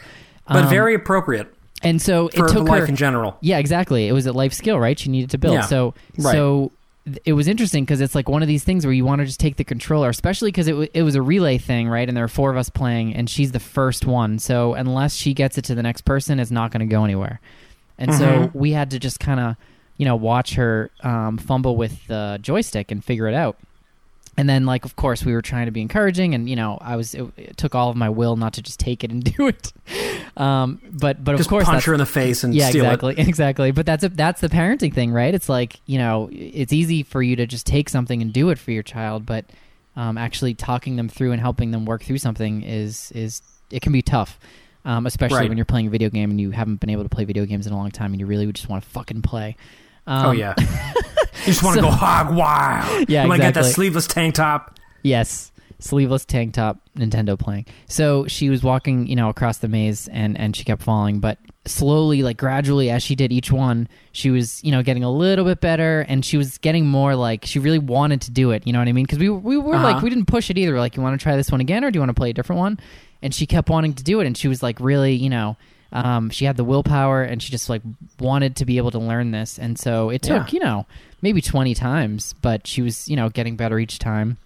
[0.46, 3.36] But Um, very appropriate and so for it took life her in general.
[3.40, 4.08] yeah, exactly.
[4.08, 4.98] It was a life skill, right?
[4.98, 5.54] She needed to build.
[5.54, 6.32] Yeah, So, right.
[6.32, 6.72] so
[7.24, 9.40] it was interesting because it's like one of these things where you want to just
[9.40, 12.08] take the controller, especially because it, w- it was a relay thing, right?
[12.08, 14.38] And there are four of us playing, and she's the first one.
[14.38, 17.40] So unless she gets it to the next person, it's not going to go anywhere.
[17.98, 18.54] And so Mhm.
[18.54, 19.56] we had to just kind of,
[19.96, 23.56] you know, watch her um, fumble with the joystick and figure it out.
[24.38, 26.94] And then, like, of course, we were trying to be encouraging, and you know, I
[26.94, 27.12] was.
[27.12, 29.72] It, it took all of my will not to just take it and do it.
[30.36, 33.14] Um, but but Just of course, punch her in the face and yeah, steal exactly,
[33.18, 33.70] exactly.
[33.72, 35.34] But that's a, that's the parenting thing, right?
[35.34, 38.58] It's like you know, it's easy for you to just take something and do it
[38.60, 39.44] for your child, but
[39.96, 43.90] um, actually talking them through and helping them work through something is is it can
[43.90, 44.38] be tough,
[44.84, 45.48] um, especially Right.
[45.48, 47.66] when you're playing a video game and you haven't been able to play video games
[47.66, 49.56] in a long time and you really just want to fucking play.
[50.06, 50.54] Um, oh yeah.
[51.40, 53.08] you just want to so- go hog wild.
[53.08, 53.72] Yeah, You want to get that exactly.
[53.74, 54.78] sleeveless tank top.
[55.02, 57.66] Yes, sleeveless tank top, Nintendo playing.
[57.86, 61.38] So she was walking, you know, across the maze, and and she kept falling, but
[61.66, 65.44] slowly, like gradually, as she did each one, she was, you know, getting a little
[65.44, 68.66] bit better, and she was getting more like she really wanted to do it.
[68.66, 69.04] You know what I mean?
[69.04, 69.84] Because we we were Uh-huh.
[69.84, 70.78] like we didn't push it either.
[70.78, 72.34] Like, you want to try this one again, or do you want to play a
[72.34, 72.78] different one?
[73.22, 75.56] And she kept wanting to do it, and she was like really, you know.
[75.92, 77.80] Um, she had the willpower and she just like
[78.20, 79.58] wanted to be able to learn this.
[79.58, 80.58] And so it took Yeah.
[80.58, 80.86] you know
[81.22, 84.36] maybe 20 times but she was you know getting better each time.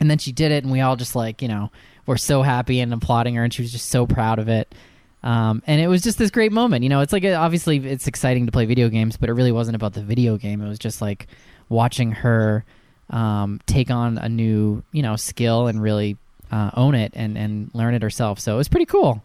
[0.00, 1.70] And then she did it and we all just like you know
[2.06, 4.74] were so happy and applauding her and she was just so proud of it.
[5.22, 8.06] Um, and it was just this great moment you know it's like uh, obviously it's
[8.06, 10.62] exciting to play video games but it really wasn't about the video game.
[10.62, 11.26] It was just like
[11.68, 12.64] watching her
[13.10, 16.16] um, take on a new you know skill and really
[16.50, 18.40] uh, own it and, and learn it herself.
[18.40, 19.22] So it was pretty cool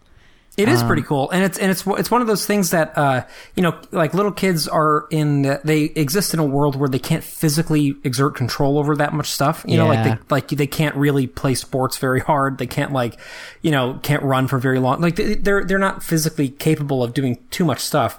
[0.56, 3.24] It is pretty cool, and it's and it's it's one of those things that uh,
[3.54, 5.58] you know, like little kids are in.
[5.64, 9.64] They exist in a world where they can't physically exert control over that much stuff.
[9.68, 12.56] You know, like they like they can't really play sports very hard.
[12.58, 13.18] They can't like,
[13.60, 15.00] you know, can't run for very long.
[15.02, 18.18] Like they- they're they're not physically capable of doing too much stuff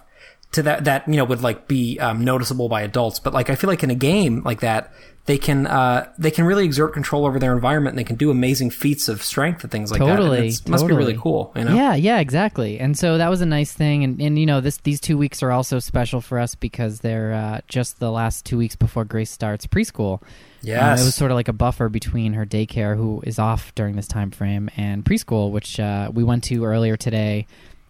[0.52, 3.20] to that that you know would like be um, noticeable by adults.
[3.20, 4.94] But like I feel like in a game like that,
[5.28, 8.32] they can uh, they can really exert control over their environment and they can do
[8.32, 10.08] amazing feats of strength and things like that.
[10.08, 11.52] And Totally, must be really cool.
[11.56, 11.76] You know.
[11.76, 12.80] Yeah, yeah, exactly.
[12.80, 14.06] And so that was a nice thing.
[14.06, 17.34] And, and you know, this these two weeks are also special for us because they're
[17.34, 20.22] uh, just the last two weeks before Grace starts preschool.
[20.62, 20.82] Yes.
[20.82, 23.98] Um, it was sort of like a buffer between her daycare, who is off during
[23.98, 27.48] this time frame, and preschool, which uh, we went to earlier today.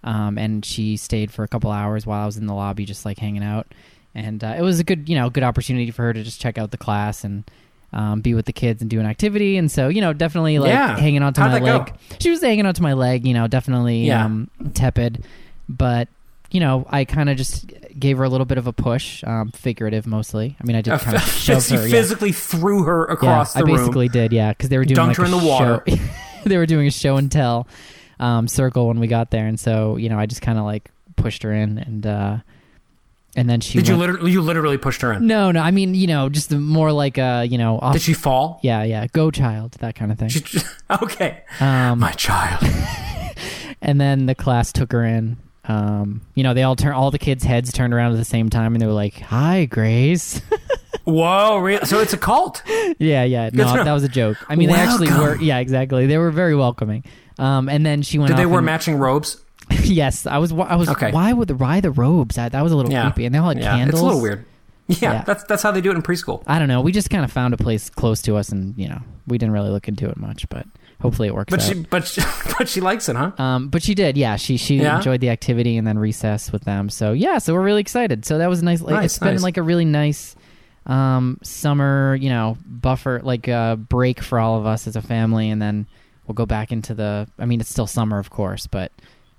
[0.08, 3.04] Um, and she stayed for a couple hours while I was in the lobby, just
[3.06, 3.68] like hanging out.
[4.16, 6.58] And uh, it was a good, you know, good opportunity for her to just check
[6.58, 7.44] out the class and
[7.94, 9.58] um, be with the kids and do an activity.
[9.58, 10.98] And so, you know, definitely like Yeah.
[10.98, 11.78] hanging onto How'd my that go?
[11.80, 11.94] leg.
[12.22, 14.26] She was hanging onto my leg, you know, definitely Yeah.
[14.26, 15.24] um, tepid,
[15.70, 16.08] but.
[16.50, 19.52] You know, I kind of just gave her a little bit of a push, um,
[19.52, 20.56] figurative mostly.
[20.62, 21.86] I mean, I did Uh, kind of shove her.
[21.86, 21.92] yeah.
[21.92, 23.76] physically threw her across yeah, the I room.
[23.76, 25.84] I basically did, yeah, because they were doing Dunked like her in the water.
[25.86, 25.98] show-
[26.46, 27.68] they were doing a show and tell
[28.20, 30.90] um, circle when we got there, and so you know, I just kind of like
[31.16, 32.38] pushed her in, and uh,
[33.36, 35.28] and then she Did you literally you literally pushed her in?
[35.28, 38.14] No, no, I mean, you know, just more like uh, you know, off, Did she
[38.14, 38.60] fall?
[38.64, 40.30] yeah, yeah, go child, that kind of thing.
[40.30, 40.44] She,
[41.04, 42.64] okay, um, my child.
[43.82, 45.38] and then the class took her in.
[45.68, 48.50] Um, you know, they all turn, all the kids' heads turned around at the same
[48.50, 50.42] time, and they were like, "Hi, Grace."
[51.04, 51.86] Whoa, really?
[51.86, 52.64] So it's a cult.
[53.00, 53.50] Yeah, yeah.
[53.54, 54.38] No, that was a joke.
[54.50, 55.36] I mean, they actually were.
[55.38, 56.06] Yeah, exactly.
[56.06, 57.04] They were very welcoming.
[57.40, 58.30] Um, and then she went.
[58.30, 59.42] Did they wear and- matching robes?
[59.84, 60.52] yes, I was.
[60.54, 60.88] I was.
[60.90, 61.12] Okay.
[61.12, 62.38] Why would the why the robes?
[62.38, 63.04] I, that was a little Yeah.
[63.12, 63.26] creepy.
[63.26, 63.90] And they all had yeah, candles.
[63.96, 64.46] it's a little weird.
[64.90, 65.24] Yeah, Yeah.
[65.26, 66.44] that's that's how they do it in preschool.
[66.48, 66.80] I don't know.
[66.80, 69.52] We just kind of found a place close to us, and you know, we didn't
[69.54, 70.66] really look into it much, but
[71.02, 71.66] hopefully it works But out.
[71.68, 72.22] she but she,
[72.58, 73.32] but she likes it, huh?
[73.38, 74.36] um, but she did, yeah.
[74.36, 74.98] She she Yeah?
[74.98, 76.90] enjoyed the activity and then recess with them.
[76.90, 78.26] So yeah, so we're really excited.
[78.26, 78.82] So that was nice.
[78.82, 79.44] Like, Nice, it's been nice.
[79.44, 80.36] like a really nice
[80.86, 85.50] um, summer, you know, buffer like uh, break for all of us as a family,
[85.50, 85.86] and then
[86.26, 87.28] we'll go back into the.
[87.38, 88.92] I mean, it's still summer, of course, but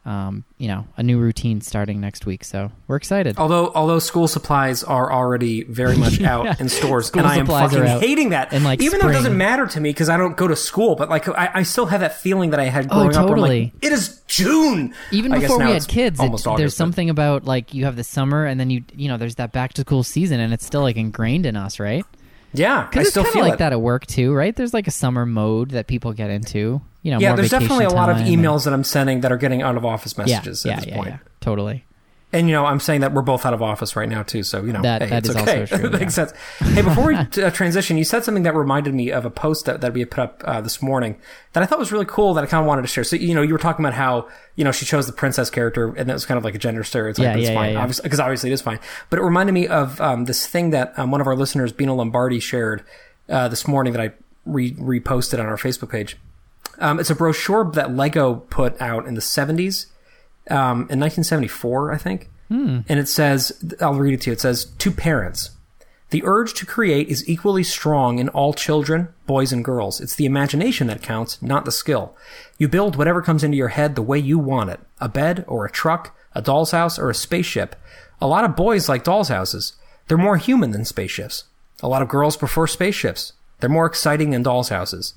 [0.09, 2.43] um, you know, a new routine starting next week.
[2.43, 3.37] So we're excited.
[3.37, 6.33] Although although school supplies are already very much Yeah.
[6.35, 8.53] out in stores, School and I am fucking hating that.
[8.55, 10.95] And, like, even though it doesn't matter to me because I don't go to school,
[10.97, 13.27] but like I, I still have that feeling that I had Oh, growing up.
[13.27, 13.65] Where totally.
[13.75, 14.95] like, it is June.
[15.13, 17.97] Even I before we had kids, it- almost there's but- something about like you have
[17.97, 20.65] the summer, and then you you know there's that back to school season, and it's
[20.65, 22.05] still like ingrained in us, right?
[22.53, 23.59] Yeah, I Because it's still kind of feel like it.
[23.59, 24.55] that at work too, right?
[24.57, 26.81] There's like a summer mode that people get into.
[27.03, 29.31] You know, Yeah, there's definitely a lot of time and- emails that I'm sending that
[29.33, 31.09] are getting out of office messages yeah, at this yeah, point.
[31.11, 31.85] yeah, totally.
[32.31, 34.63] And you know, I'm saying that we're both out of office right now too, so
[34.63, 35.61] you know That- hey, that it's is okay.
[35.61, 36.33] also true, That makes sense.
[36.59, 39.81] Hey, before we uh, transition, you said something that reminded me of a post that,
[39.81, 41.17] that we had put up uh, this morning
[41.55, 43.03] that I thought was really cool that I kind of wanted to share.
[43.03, 45.95] So you know, you were talking about how you know she chose the princess character,
[45.97, 47.23] and that was kind of like a gender stereotype.
[47.23, 47.81] Yeah, it's yeah, fine, yeah, yeah.
[47.81, 48.79] obviously, because obviously it is fine.
[49.09, 51.95] But it reminded me of um, this thing that um, one of our listeners, Bino
[51.95, 52.85] Lombardi, shared
[53.31, 54.11] uh, this morning that I
[54.45, 56.17] re- reposted on our Facebook page.
[56.79, 59.87] Um, it's a brochure that Lego put out in the 70s,
[60.51, 62.31] um, in 1974, I think.
[62.89, 64.33] And it says, I'll read it to you.
[64.33, 65.51] It says, To parents,
[66.11, 70.01] the urge to create is equally strong in all children, boys and girls.
[70.01, 72.17] It's the imagination that counts, not the skill.
[72.57, 75.67] You build whatever comes into your head the way you want it a bed or
[75.67, 77.77] a truck, a doll's house or a spaceship.
[78.21, 79.75] A lot of boys like doll's houses.
[80.07, 81.45] They're more human than spaceships.
[81.83, 83.35] A lot of girls prefer spaceships.
[83.61, 85.15] They're more exciting than doll's houses.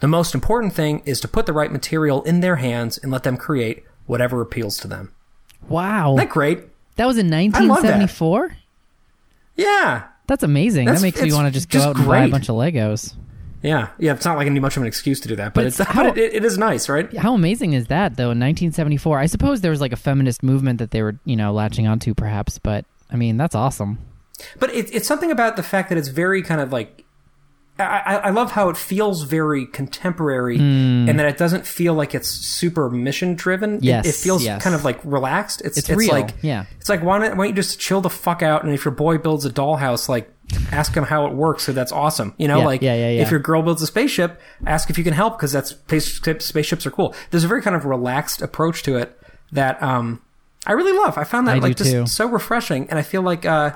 [0.00, 3.22] The most important thing is to put the right material in their hands and let
[3.22, 5.12] them create whatever appeals to them.
[5.68, 6.60] Wow, Isn't that great?
[6.96, 7.66] that was in love that.
[7.68, 8.56] 1974.
[9.56, 10.04] Yeah.
[10.26, 10.86] That's amazing.
[10.86, 12.56] That's- that makes me want to just go just out and buy a bunch of
[12.56, 13.14] Legos.
[13.62, 13.88] Yeah.
[13.98, 14.12] Yeah.
[14.12, 15.88] It's not like any much of an excuse to do that, but, But it's, it's
[15.90, 17.14] how- but it, it is nice, right?
[17.16, 18.24] How amazing is that, though?
[18.30, 21.52] In 1974, I suppose there was like a feminist movement that they were, you know,
[21.52, 22.58] latching onto, perhaps.
[22.58, 23.98] But I mean, that's awesome.
[24.58, 27.03] But it, it's something about the fact that it's very kind of like.
[27.76, 32.28] I, I love how it feels very contemporary and that it doesn't feel like it's
[32.28, 33.80] super mission driven.
[33.82, 34.62] Yes, it, it feels yes.
[34.62, 35.60] kind of like relaxed.
[35.62, 36.66] It's, It's real, like yeah.
[36.78, 38.94] It's like why don't, why don't you just chill the fuck out and if your
[38.94, 40.30] boy builds a dollhouse, like
[40.70, 41.64] ask him how it works.
[41.64, 42.34] So that's awesome.
[42.38, 43.22] You know, Yeah, like yeah, yeah, yeah.
[43.22, 46.90] if your girl builds a spaceship, ask if you can help because that's spaceships are
[46.92, 47.12] cool.
[47.30, 49.18] There's a very kind of relaxed approach to it
[49.50, 50.20] that um
[50.66, 51.18] I really love.
[51.18, 52.06] I found that I like just too.
[52.06, 53.72] so refreshing, and I feel like uh,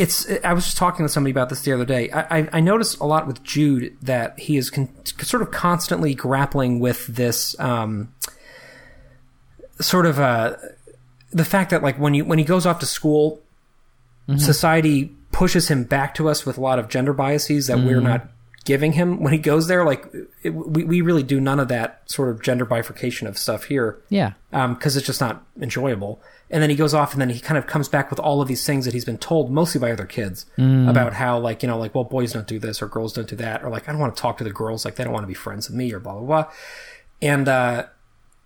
[0.00, 0.26] it's.
[0.44, 2.10] I was just talking to somebody about this the other day.
[2.10, 6.14] I, I, I noticed a lot with Jude that he is con- sort of constantly
[6.14, 8.12] grappling with this um,
[9.80, 10.56] sort of uh,
[11.30, 13.40] the fact that like when you when he goes off to school,
[14.28, 14.38] Mm-hmm.
[14.38, 18.28] society pushes him back to us with a lot of gender biases that we're not
[18.64, 19.84] giving him when he goes there.
[19.84, 20.06] Like
[20.44, 23.98] it, we we really do none of that sort of gender bifurcation of stuff here
[24.08, 24.34] Yeah.
[24.52, 26.20] because it's just not enjoyable.
[26.50, 28.48] And then he goes off and then he kind of comes back with all of
[28.48, 30.46] these things that he's been told mostly by other kids
[30.88, 33.36] about how like, you know, like, well, boys don't do this or girls don't do
[33.36, 33.62] that.
[33.62, 34.84] Or like, I don't want to talk to the girls.
[34.84, 36.52] Like they don't want to be friends with me or blah, blah, blah.
[37.22, 37.86] And, uh,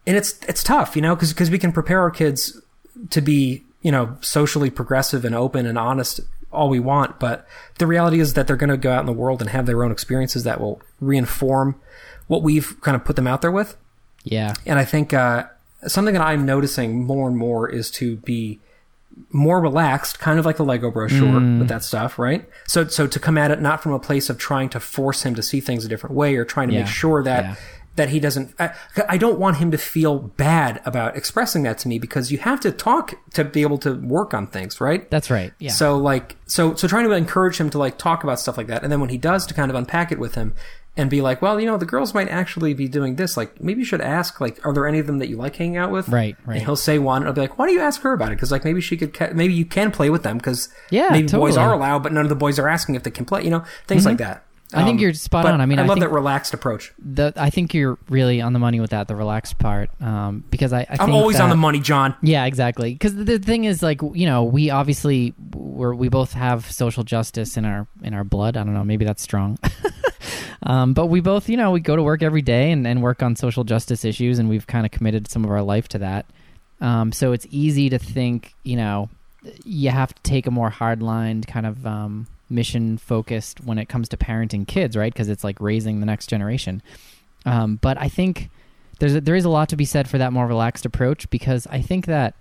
[0.07, 2.61] and it's, it's tough, you know, cause, cause we can prepare our kids
[3.09, 6.21] to be, you know, socially progressive and open and honest
[6.53, 7.19] all we want.
[7.19, 7.47] But
[7.79, 9.83] the reality is that they're going to go out in the world and have their
[9.83, 11.77] own experiences that will reinform
[12.27, 13.77] what we've kind of put them out there with.
[14.25, 14.55] Yeah.
[14.65, 15.45] And I think uh,
[15.87, 18.61] something that I'm noticing more and more is to be
[19.31, 21.59] more relaxed, kind of like the Lego brochure mm.
[21.61, 22.49] with that stuff, right?
[22.67, 25.35] So, so to come at it not from a place of trying to force him
[25.37, 26.81] to see things a different way or trying to Yeah.
[26.81, 27.55] make sure that Yeah.
[27.97, 28.53] that he doesn't.
[28.59, 28.73] I,
[29.09, 32.59] I don't want him to feel bad about expressing that to me because you have
[32.61, 35.09] to talk to be able to work on things, right?
[35.11, 35.53] That's right.
[35.61, 35.71] Yeah.
[35.71, 38.83] So like so so trying to encourage him to like talk about stuff like that,
[38.83, 40.55] and then when he does, to kind of unpack it with him
[40.97, 43.37] and be like, well, you know, the girls might actually be doing this.
[43.37, 45.77] Like maybe you should ask, like, are there any of them that you like hanging
[45.77, 46.09] out with?
[46.09, 46.57] Right, right.
[46.57, 47.23] And he'll say one.
[47.23, 48.37] And I'll be like, why do you ask her about it?
[48.37, 51.29] Because like maybe she could, ca- maybe you can play with them because Yeah, maybe
[51.29, 53.43] boys are allowed, but none of the boys are asking if they can play.
[53.43, 54.37] You know, things like that.
[54.37, 54.45] Mm-hmm.
[54.77, 55.61] I think Um, you're spot on.
[55.61, 56.93] I mean, I, I love that relaxed approach.
[56.99, 60.73] the, I think you're really on the money with that, the relaxed part, um, because
[60.73, 62.17] I, I I'm think always on the money, John.
[62.23, 62.93] Yeah, exactly.
[62.93, 67.57] Because the thing is, like, you know, we obviously we're, we both have social justice
[67.57, 68.57] in our in our blood.
[68.57, 69.59] I don't know, maybe that's strong.
[70.63, 73.23] um, but we both, you know, we go to work every day and, and work
[73.23, 76.27] on social justice issues, and we've kind of committed some of our life to that.
[76.81, 79.09] Um, so it's easy to think, you know,
[79.65, 84.09] you have to take a more hardlined kind of um, mission focused when it comes
[84.11, 85.13] to parenting kids, right?
[85.13, 86.83] Because it's like raising the next generation.
[87.47, 88.51] Um, but I think
[88.99, 91.67] there's a, there is a lot to be said for that more relaxed approach because
[91.69, 92.35] I think that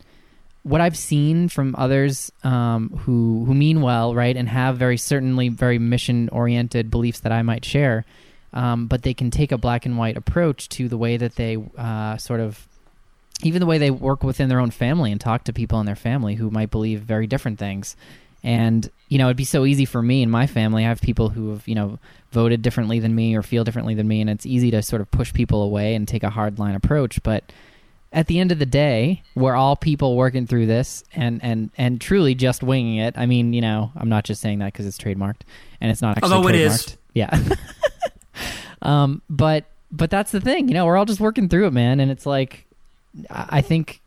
[0.63, 5.49] what I've seen from others um, who who mean well, right, and have very certainly
[5.49, 8.05] very mission oriented beliefs that I might share,
[8.53, 11.57] um, but they can take a black and white approach to the way that they
[11.77, 12.65] uh, sort of
[13.43, 15.95] even the way they work within their own family and talk to people in their
[15.95, 17.97] family who might believe very different things.
[18.41, 20.85] And you know, it'd be so easy for me and my family.
[20.85, 21.99] I have people who have you know
[22.31, 25.11] voted differently than me or feel differently than me, and it's easy to sort of
[25.11, 27.21] push people away and take a hard line approach.
[27.21, 27.51] But
[28.13, 31.99] at the end of the day, we're all people working through this and and and
[31.99, 33.15] truly just winging it.
[33.17, 35.41] I mean, you know, I'm not just saying that because it's trademarked
[35.81, 36.87] and it's not actually Although it trademarked.
[36.87, 36.97] is.
[37.13, 37.39] Yeah.
[38.81, 41.99] um, but but that's the thing, you know, we're all just working through it, man.
[41.99, 42.65] And it's like,
[43.29, 43.99] I I think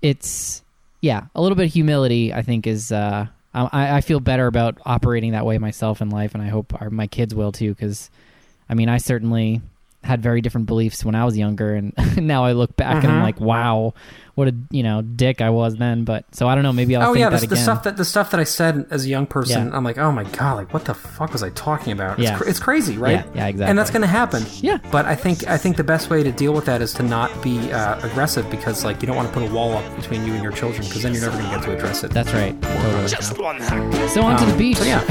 [0.00, 0.62] it's
[1.00, 2.32] yeah, a little bit of humility.
[2.32, 6.34] I think is uh, I I feel better about operating that way myself in life,
[6.34, 7.74] and I hope our, my kids will too.
[7.74, 8.10] Because
[8.68, 9.60] I mean, I certainly
[10.04, 13.20] had very different beliefs when I was younger, and now I look back and I'm
[13.20, 13.22] Mhm.
[13.22, 13.94] like, wow,
[14.34, 16.04] what a you know dick I was then.
[16.04, 17.56] But so I don't know, maybe I'll oh think yeah, that the, again.
[17.56, 19.76] the stuff that the stuff that I said as a young person, Yeah.
[19.76, 22.18] I'm like, oh my god, like what the fuck was I talking about?
[22.18, 22.32] Yeah.
[22.34, 23.12] It's, cr- it's crazy, right?
[23.12, 23.70] Yeah, yeah, exactly.
[23.70, 24.44] And that's going to happen.
[24.60, 24.78] Yeah.
[24.92, 27.30] But I think I think the best way to deal with that is to not
[27.42, 30.34] be uh, aggressive because like you don't want to put a wall up between you
[30.34, 32.10] and your children because then you're never going to get to address it.
[32.10, 32.60] That's right.
[32.60, 33.08] Totally.
[33.08, 34.10] Just one hack.
[34.10, 34.76] So on to Um, the beach.
[34.78, 35.02] so yeah,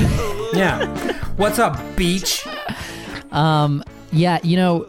[0.54, 1.14] yeah.
[1.38, 2.46] What's up, beach?
[3.32, 4.88] Um, yeah, you know,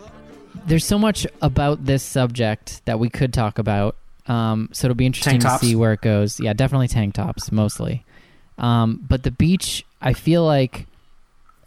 [0.67, 3.97] there's so much about this subject that we could talk about.
[4.27, 6.41] Um, so it'll be interesting to see where it goes.
[6.41, 8.05] Yeah, definitely tank tops mostly.
[8.57, 10.87] Um, but the beach, I feel like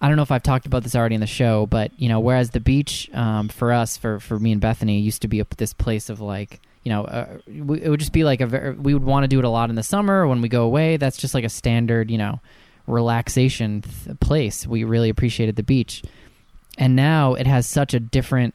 [0.01, 2.19] I don't know if I've talked about this already in the show, but you know,
[2.19, 5.47] whereas the beach um, for us, for for me and Bethany, used to be a,
[5.57, 8.71] this place of like, you know, uh, we, it would just be like a very,
[8.73, 10.97] we would want to do it a lot in the summer when we go away.
[10.97, 12.39] That's just like a standard, you know,
[12.87, 14.65] relaxation th- place.
[14.65, 16.03] We really appreciated the beach,
[16.77, 18.53] and now it has such a different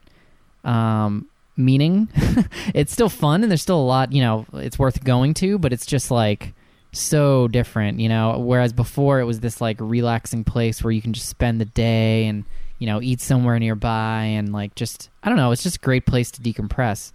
[0.64, 2.08] um, meaning.
[2.74, 5.72] it's still fun, and there's still a lot, you know, it's worth going to, but
[5.72, 6.54] it's just like
[6.92, 8.38] so different, you know.
[8.38, 12.26] Whereas before it was this like relaxing place where you can just spend the day
[12.26, 12.44] and
[12.78, 16.06] you know eat somewhere nearby and like just I don't know, it's just a great
[16.06, 17.12] place to decompress.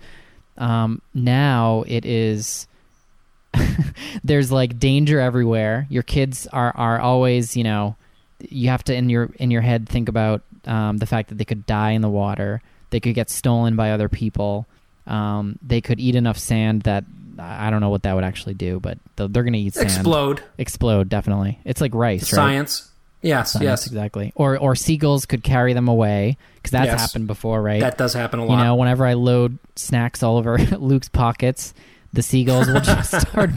[0.57, 2.67] Um, now it is.
[4.23, 5.87] there's like danger everywhere.
[5.89, 7.95] Your kids are are always, you know,
[8.39, 11.45] you have to in your in your head think about um, the fact that they
[11.45, 12.61] could die in the water.
[12.89, 14.65] They could get stolen by other people.
[15.05, 17.03] Um, they could eat enough sand that
[17.39, 19.85] I don't know what that would actually do, but they're, they're going to eat sand.
[19.87, 20.41] Explode.
[20.57, 21.59] Explode, definitely.
[21.65, 22.35] It's like rice, right?
[22.37, 22.91] Science.
[23.21, 23.53] Yes.
[23.53, 23.87] Science, yes.
[23.87, 24.31] exactly.
[24.35, 26.99] Or or seagulls could carry them away because that's Yes.
[27.01, 27.81] happened before, right?
[27.81, 28.57] That does happen a lot.
[28.57, 31.73] you know, whenever I load snacks all over Luke's pockets,
[32.17, 33.51] the seagulls will just start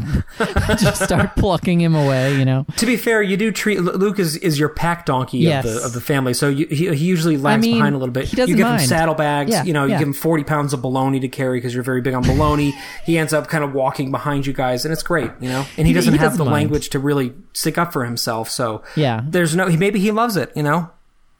[0.79, 2.39] just start plucking him away.
[2.39, 2.67] You know.
[2.77, 5.65] To be fair, you do treat Luke is, is your pack donkey Yes.
[5.65, 8.13] of the of the family, so you, he, he usually lags mean, behind a little
[8.13, 8.27] bit.
[8.27, 8.89] he doesn't you give him mind.
[8.89, 11.83] saddlebags, Yeah, you know, you give him forty pounds of bologna to carry because you're
[11.83, 12.73] very big on bologna.
[13.05, 15.67] he ends up kind of walking behind you guys, and it's great, you know.
[15.77, 16.55] And he He- doesn't he have doesn't the mind.
[16.65, 19.23] language to really stick up for himself, so Yeah.
[19.27, 19.67] there's no.
[19.69, 20.91] He maybe he loves it, you know.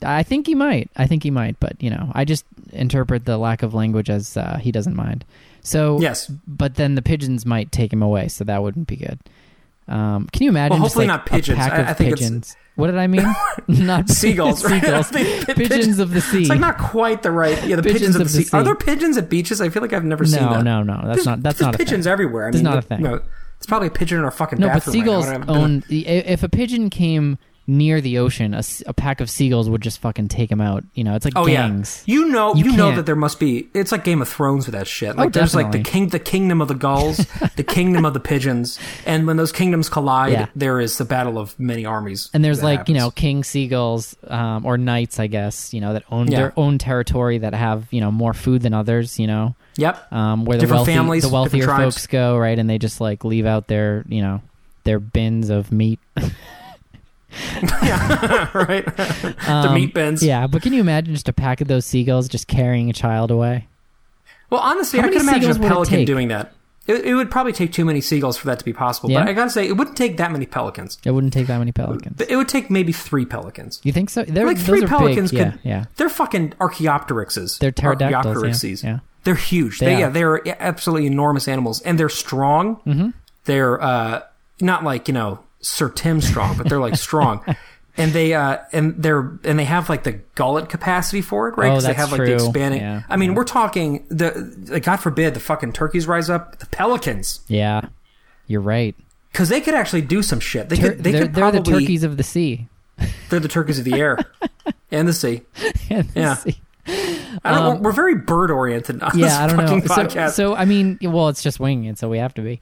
[0.03, 0.89] I think he might.
[0.97, 4.35] I think he might, but you know, I just interpret the lack of language as
[4.37, 5.27] uh, he doesn't mind.
[5.63, 6.27] So Yes.
[6.47, 9.19] but then the pigeons might take him away, so that wouldn't be good.
[9.89, 10.79] Um, can you imagine?
[10.79, 11.59] Well, just, hopefully like, not pigeons.
[11.59, 12.57] A pack I- of I think it's- pigeons.
[12.77, 13.27] What did I mean?
[13.69, 16.43] not Seagulls, seagulls, The pigeons of the sea.
[16.43, 17.63] It's like not quite the right.
[17.67, 18.49] Yeah, the pigeons, of the, sea.
[18.57, 19.61] Are there pigeons at beaches?
[19.61, 20.63] I feel like I've never seen no, that.
[20.65, 20.95] no, no.
[20.95, 21.03] No.
[21.09, 21.43] That's There's- not.
[21.43, 22.13] That's there's not a pigeons thing.
[22.13, 22.47] everywhere.
[22.49, 23.03] I There's mean, not a the- thing.
[23.03, 23.21] No,
[23.59, 24.95] it's probably a pigeon in our fucking No, but bathroom.
[24.95, 25.21] right now.
[25.21, 25.85] seagulls haven't own.
[25.91, 27.37] If a pigeon came
[27.71, 28.53] near the ocean,
[28.87, 30.83] a pack of seagulls would just fucking take him out.
[30.95, 32.03] You know, it's like Oh gangs.
[32.05, 33.69] yeah, you know, You you, know that there must be.
[33.73, 35.17] It's like Game of Thrones with that shit.
[35.17, 37.19] Like Oh, there's like the king, the kingdom of the gulls,
[37.57, 40.47] the kingdom of the pigeons, and when those kingdoms collide, Yeah.
[40.57, 42.29] there is the battle of many armies.
[42.35, 45.73] And there's like you know king seagulls um, or knights, I guess.
[45.73, 46.39] You know that own Yeah.
[46.39, 49.19] their own territory that have you know more food than others.
[49.19, 50.13] You know, Yep.
[50.13, 52.59] um, where the Different wealthy, families, the wealthier folks go, right?
[52.59, 54.43] And they just like leave out their you know
[54.85, 56.01] their bins of meat.
[57.83, 58.51] yeah.
[58.55, 58.85] right.
[58.97, 60.23] the Um, meat bins.
[60.23, 63.31] Yeah, but can you imagine just a pack of those seagulls just carrying a child
[63.31, 63.67] away?
[64.51, 66.53] Well, honestly, How I many can imagine seagulls a would pelican doing that.
[66.87, 69.11] It, it would probably take too many seagulls for that to be possible.
[69.11, 69.21] Yeah?
[69.21, 70.99] But I gotta say, it wouldn't take that many pelicans.
[71.05, 72.21] It wouldn't take that many pelicans.
[72.21, 73.81] It would take maybe three pelicans.
[73.85, 74.25] You think so?
[74.25, 75.39] They're, like three pelicans big.
[75.39, 75.61] Yeah, could.
[75.63, 75.85] yeah.
[75.97, 77.59] They're fucking Archaeopteryxes.
[77.59, 78.83] They're pterodactyls, yeah, Archaeopteryxes.
[78.83, 78.99] yeah.
[79.23, 79.79] They're huge.
[79.79, 82.77] They They, yeah, they're absolutely enormous animals, and they're strong.
[82.87, 83.11] Mm-hmm.
[83.45, 84.23] They're uh,
[84.61, 87.45] not like you know Sir Tim strong, but they're like strong.
[87.97, 91.73] And they uh and they're and they have like the gullet capacity for it, right?
[91.73, 92.27] Oh, they that's have like true.
[92.29, 92.81] the expanding.
[92.81, 94.31] Yeah, I mean, we're talking the
[94.71, 97.83] like, God forbid the fucking turkeys rise up, the pelicans, Yeah,
[98.47, 98.95] you're right.
[99.33, 100.69] because they could actually do some shit.
[100.69, 102.69] They Tur- could they they're, could they're the turkeys of the sea.
[103.29, 104.19] they're the turkeys of the air
[104.93, 105.43] and the sea.
[105.91, 106.35] And the Yeah.
[106.37, 106.61] sea.
[106.87, 107.79] I don't.
[107.83, 110.29] we're, we're very bird oriented on Um, Yeah, this I don't fucking know.
[110.29, 112.61] So, so I mean, well, it's just winging it, so we have to be.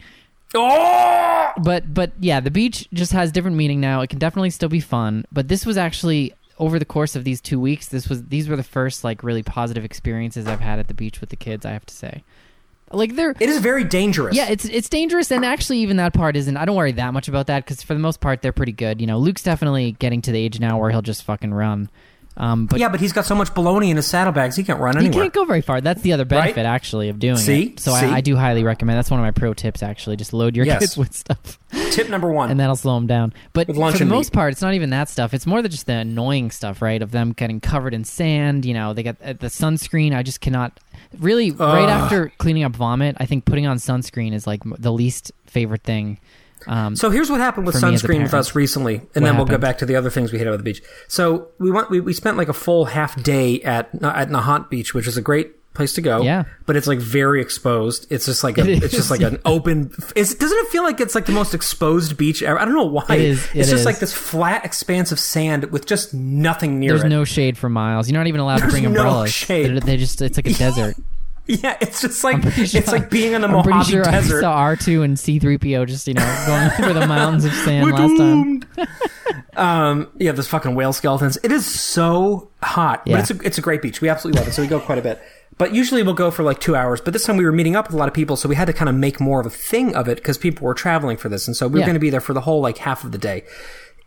[0.54, 4.00] Oh, But but yeah, the beach just has different meaning now.
[4.00, 7.40] It can definitely still be fun, but this was actually over the course of these
[7.40, 7.88] two weeks.
[7.88, 11.20] This was these were the first like really positive experiences I've had at the beach
[11.20, 11.64] with the kids.
[11.64, 12.24] I have to say,
[12.90, 14.36] like they're it is very dangerous.
[14.36, 16.56] Yeah, it's it's dangerous, and actually, even that part isn't.
[16.56, 19.00] I don't worry that much about that because for the most part, they're pretty good.
[19.00, 21.90] You know, Luke's definitely getting to the age now where he'll just fucking run.
[22.38, 24.96] Um, but yeah, but he's got so much baloney in his saddlebags, he can't run
[24.96, 25.12] anymore.
[25.12, 25.80] he can't go very far.
[25.80, 26.66] That's the other benefit, Right?
[26.66, 27.64] actually, of doing See?
[27.70, 27.80] it.
[27.80, 28.06] So See?
[28.06, 28.96] I, I do highly recommend.
[28.96, 29.82] That's one of my pro tips.
[29.82, 30.78] Actually, just load your Yes.
[30.78, 31.58] kids with stuff,
[31.90, 32.50] Tip number one.
[32.52, 33.34] and that'll slow them down.
[33.52, 34.32] But for the most meat.
[34.32, 35.34] part, it's not even that stuff.
[35.34, 37.02] It's more than just the annoying stuff, right?
[37.02, 38.64] Of them getting covered in sand.
[38.64, 40.14] You know, they got uh, the sunscreen.
[40.14, 40.78] I just cannot.
[41.18, 45.32] Really, right after cleaning up vomit, I think putting on sunscreen is like the least
[45.46, 46.20] favorite thing.
[46.66, 49.04] Um, So here's what happened with For me as a sunscreen with us recently, and
[49.04, 50.82] What then we'll go back to the other things we hit over the beach.
[51.08, 54.94] So we went, we, we spent like a full half day at at Nahant Beach,
[54.94, 56.22] which is a great place to go.
[56.22, 56.42] Yeah.
[56.66, 58.06] but it's like very exposed.
[58.10, 59.92] It's just like a, It it's just like an open.
[60.16, 62.58] Doesn't it feel like it's like the most exposed beach ever?
[62.58, 63.04] I don't know why.
[63.10, 63.86] It is, it it's just is.
[63.86, 67.08] like this flat expanse of sand with just nothing near There's it.
[67.10, 68.08] no shade for miles.
[68.10, 69.32] You're not even allowed to There's bring no umbrellas.
[69.32, 69.66] shade.
[69.66, 70.96] They're, they just it's like a desert.
[71.62, 74.38] yeah, it's just like sure- it's like being in the I'm Mojave sure Desert.
[74.38, 77.92] I saw R2 and C3PO just you know going over the mountains of sand We're
[77.92, 78.88] last time.
[79.56, 81.38] um, yeah, those fucking whale skeletons.
[81.42, 83.16] It is so hot, Yeah.
[83.16, 84.00] but it's a, it's a great beach.
[84.00, 85.20] We absolutely love it, so we go quite a bit.
[85.56, 87.00] But usually we'll go for like two hours.
[87.00, 88.66] But this time we were meeting up with a lot of people, so we had
[88.66, 91.28] to kind of make more of a thing of it because people were traveling for
[91.28, 91.86] this, and so we were Yeah.
[91.86, 93.44] going to be there for the whole like half of the day.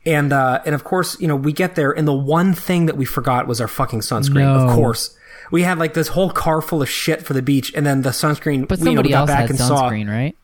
[0.06, 2.98] And uh, and of course, you know, we get there, and the one thing that
[2.98, 4.36] we forgot was our fucking sunscreen.
[4.46, 4.56] No.
[4.68, 5.16] Of course,
[5.52, 8.10] we had like this whole car full of shit for the beach, and then the
[8.10, 8.68] sunscreen.
[8.68, 10.36] But we, you know, somebody we got else back had and saw sunscreen, right?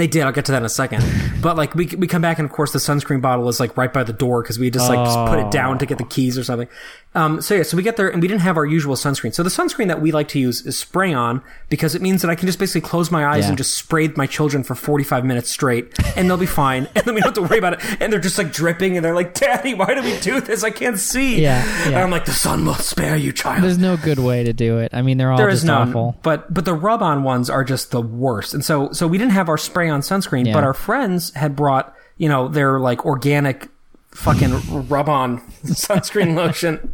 [0.00, 0.22] They did.
[0.22, 1.04] I'll get to that in a second.
[1.42, 3.92] But like we we come back and of course the sunscreen bottle is like right
[3.92, 6.36] by the door because we just like just put it down to get the keys
[6.38, 6.68] or something.
[7.12, 9.34] Um, so yeah, so we get there and we didn't have our usual sunscreen.
[9.34, 12.30] So the sunscreen that we like to use is spray on because it means that
[12.30, 13.48] I can just basically close my eyes Yeah.
[13.48, 16.88] and just spray my children for 45 minutes straight and they'll be fine.
[16.94, 18.00] And then we don't have to worry about it.
[18.00, 20.62] And they're just like dripping and they're like, Daddy, why do we do this?
[20.62, 21.40] I can't see.
[21.42, 21.96] Yeah, And.
[21.96, 23.64] I'm like, the sun will spare you, child.
[23.64, 24.90] There's no good way to do it.
[24.94, 26.16] I mean, they're all There just is none, awful.
[26.22, 28.54] but but the rub-on ones are just the worst.
[28.54, 29.58] And so so we didn't have our
[29.90, 30.52] spray-on sunscreen, Yeah.
[30.54, 33.68] but our friends had brought you know their like organic
[34.12, 36.92] fucking rub-on sunscreen lotion.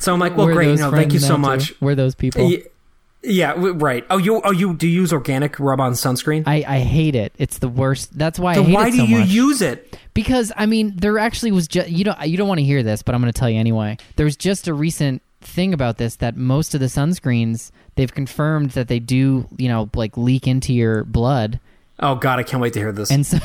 [0.00, 1.68] So I'm like, well, We're great, know, thank you so much.
[1.68, 1.74] too.
[1.80, 2.50] We're those people.
[3.24, 4.04] Yeah, w- right.
[4.10, 6.42] Oh, you oh you do you use organic rub-on sunscreen?
[6.46, 7.32] I, I hate it.
[7.38, 8.16] It's the worst.
[8.18, 9.28] That's why hate why do so you much.
[9.28, 9.96] use it?
[10.12, 13.02] Because I mean, there actually was just you don't you don't want to hear this,
[13.02, 13.96] but I'm going to tell you anyway.
[14.16, 18.86] There's just a recent thing about this that most of the sunscreens they've confirmed that
[18.88, 21.60] they do you know like leak into your blood,
[22.02, 23.10] Oh God, I can't wait to hear this.
[23.10, 23.38] and so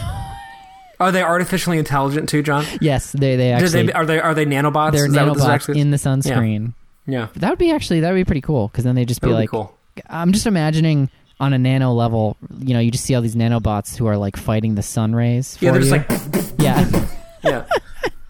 [1.00, 2.66] are they artificially intelligent too, John?
[2.82, 4.92] yes, they they actually they, are they are they nanobots?
[4.94, 6.74] they're Is nanobots actually in the sunscreen.
[7.06, 9.30] Yeah, That would be actually that would be pretty cool because then they just be
[9.30, 9.74] like, be cool.
[10.10, 13.96] I'm just imagining on a nano level, you know, you just see all these nanobots
[13.96, 15.56] who are like fighting the sun rays.
[15.56, 16.18] For Yeah, they're just you.
[16.18, 17.08] like yeah.
[17.44, 17.66] yeah.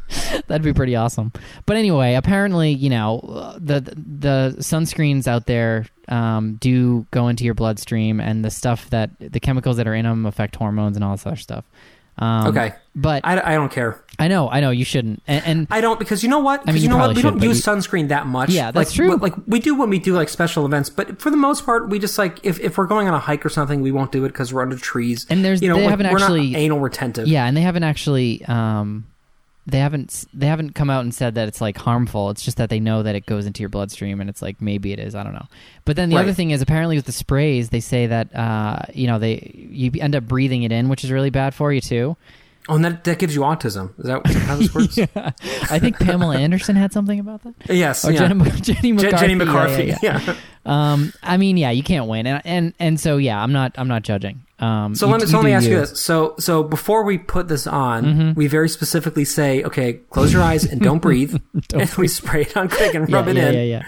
[0.47, 1.31] That'd be pretty awesome.
[1.65, 7.53] But anyway, apparently, you know, the the sunscreens out there um, do go into your
[7.53, 11.11] bloodstream, and the stuff that the chemicals that are in them affect hormones and all
[11.11, 11.65] this other stuff.
[12.19, 12.73] Um, Okay.
[12.95, 14.03] but I, I, don't care.
[14.17, 16.61] I know, I know you shouldn't, and, and I don't because you know what?
[16.61, 17.15] I mean, Because you you know what?
[17.15, 18.49] We don't use you- sunscreen that much.
[18.49, 19.15] Yeah, that's like, true.
[19.17, 21.99] Like we do when we do like special events, but for the most part, we
[21.99, 24.29] just like if, if we're going on a hike or something, we won't do it
[24.29, 25.27] because we're under trees.
[25.29, 27.27] And there's- you know they like, haven't actually- anal retentive.
[27.27, 28.43] yeah, and they haven't actually.
[28.45, 29.05] Um,
[29.67, 32.29] they haven't they haven't come out and said that it's like harmful.
[32.29, 34.93] It's just that they know that it goes into your bloodstream, and it's like maybe
[34.93, 35.13] it is.
[35.13, 35.45] I don't know.
[35.85, 36.23] But then the Right.
[36.23, 39.91] other thing is apparently with the sprays, they say that uh, you know they you
[39.99, 42.15] end up breathing it in, which is really bad for you too.
[42.69, 43.97] Oh, and that that gives you autism.
[43.99, 44.97] Is that how this works?
[45.71, 47.53] I think Pamela Anderson had something about that.
[47.73, 48.03] Yes.
[48.03, 48.27] Or yeah.
[48.27, 49.17] Jenny, Jenny McCarthy.
[49.17, 49.85] Jenny Yeah, McCarthy.
[50.01, 50.35] yeah, yeah.
[50.65, 53.87] Um, I mean, yeah, you can't win, and and and so yeah, I'm not I'm
[53.87, 54.41] not judging.
[54.59, 55.79] Um, So you- let me, so let me ask you you.
[55.81, 56.01] this.
[56.01, 58.33] So so before we put this on, Mm-hmm.
[58.33, 61.35] we very specifically say, okay, close your eyes and don't breathe.
[61.75, 63.53] and we spray it on quick and Yeah, rub it yeah, in.
[63.55, 63.81] yeah, yeah.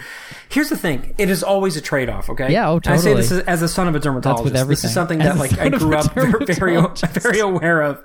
[0.50, 2.30] Here's the thing: it is always a trade-off.
[2.30, 2.52] Okay.
[2.52, 3.48] Yeah, oh, And I say this totally.
[3.48, 4.68] as, a son of a dermatologist.
[4.68, 6.78] this is something As that like I grew up very
[7.22, 8.04] very, aware of.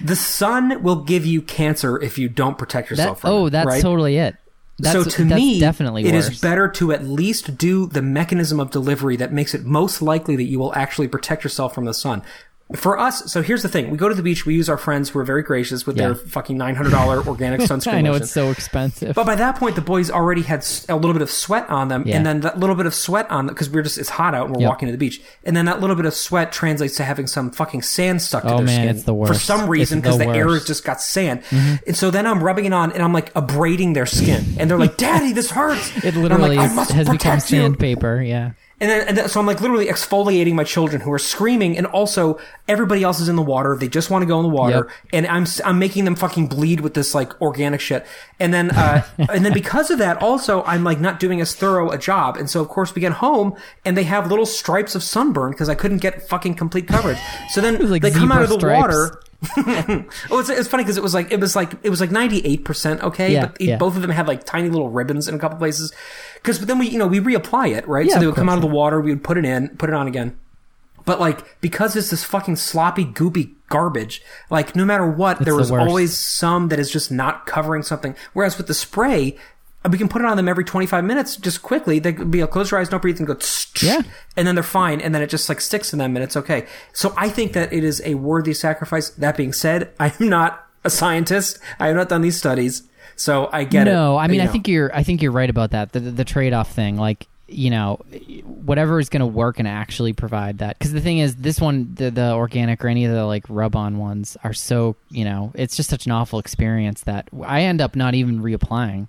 [0.00, 3.50] The sun will give you cancer if you don't protect That, yourself from oh, it.
[3.50, 3.82] that's right?
[3.82, 4.34] totally it.
[4.78, 6.40] That's, so to me, definitely it is worse.
[6.40, 10.44] better to at least do the mechanism of delivery that makes it most likely that
[10.44, 12.22] you will actually protect yourself from the sun.
[12.76, 15.10] For us, so here's the thing: we go to the beach, we use our friends
[15.10, 16.04] who are very gracious with Yeah.
[16.06, 17.92] their fucking nine hundred dollar organic sunscreen.
[17.94, 18.22] I know lotion.
[18.22, 19.14] it's so expensive.
[19.14, 22.04] But by that point, the boys already had a little bit of sweat on them,
[22.06, 22.16] Yeah.
[22.16, 24.56] and then that little bit of sweat on because we're just it's hot out and
[24.56, 24.68] we're Yep.
[24.70, 27.50] walking to the beach, and then that little bit of sweat translates to having some
[27.50, 30.12] fucking sand stuck to Oh, their man, skin it's the for some reason It's the
[30.12, 30.46] because the, air.
[30.46, 30.54] Mm-hmm.
[30.54, 33.92] has just got sand, and so then I'm rubbing it on and I'm like abrading
[33.92, 38.22] their skin, and they're like, "Daddy, this hurts." it literally like, has become you." sandpaper.
[38.22, 38.52] Yeah.
[38.82, 41.86] And then, and then, so I'm like literally exfoliating my children who are screaming, and
[41.86, 43.76] also everybody else is in the water.
[43.76, 44.90] They just want to go in the water, Yep.
[45.12, 48.04] and I'm I'm making them fucking bleed with this like organic shit.
[48.40, 51.90] And then, uh, and then because of that, also I'm like not doing as thorough
[51.92, 52.36] a job.
[52.36, 53.54] And so of course we get home,
[53.84, 57.18] and they have little stripes of sunburn because I couldn't get fucking complete coverage.
[57.50, 58.80] So then like they come out of the stripes.
[58.82, 59.22] water.
[59.56, 62.38] oh, it's, it's funny because it was like it was like it was like ninety
[62.46, 63.76] eight percent okay, Yeah, but it- yeah.
[63.76, 65.92] both of them had like tiny little ribbons in a couple places.
[66.34, 68.48] Because but then we you know we reapply it right, Yeah, so they would come
[68.48, 70.38] out of the water, we would put it in, put it on again.
[71.04, 75.58] But like because it's this fucking sloppy, goopy garbage, like no matter what, there the
[75.58, 78.14] was always some that is just not covering something.
[78.34, 79.36] Whereas with the spray,
[79.90, 81.98] we can put it on them every 25 minutes just quickly.
[81.98, 83.36] They could be a close your eyes, don't breathe, and go
[83.82, 84.02] Yeah.
[84.36, 86.66] and then they're fine, and then it just like sticks to them, and it's okay.
[86.92, 89.10] So I think that it is a worthy sacrifice.
[89.10, 91.58] That being said, I am not a scientist.
[91.80, 92.82] I have not done these studies,
[93.16, 93.92] so I get it.
[93.92, 94.52] no, I mean, You I know.
[94.52, 94.94] think you're.
[94.94, 95.92] I think you're right about that.
[95.92, 97.96] The the, the trade off thing, like you know,
[98.44, 100.78] whatever is going to work and actually provide that.
[100.78, 103.76] Because the thing is, this one, the the organic or any of the like rub
[103.76, 107.80] on ones are so you know, it's just such an awful experience that I end
[107.80, 109.08] up not even reapplying.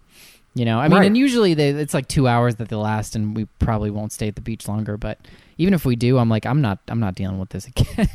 [0.56, 1.06] You know, I mean, Right.
[1.08, 4.28] and usually they, it's like two hours that they last, and we probably won't stay
[4.28, 4.97] at the beach longer.
[4.97, 5.18] But
[5.58, 8.08] even if we do, I'm like, I'm not, I'm not dealing with this again.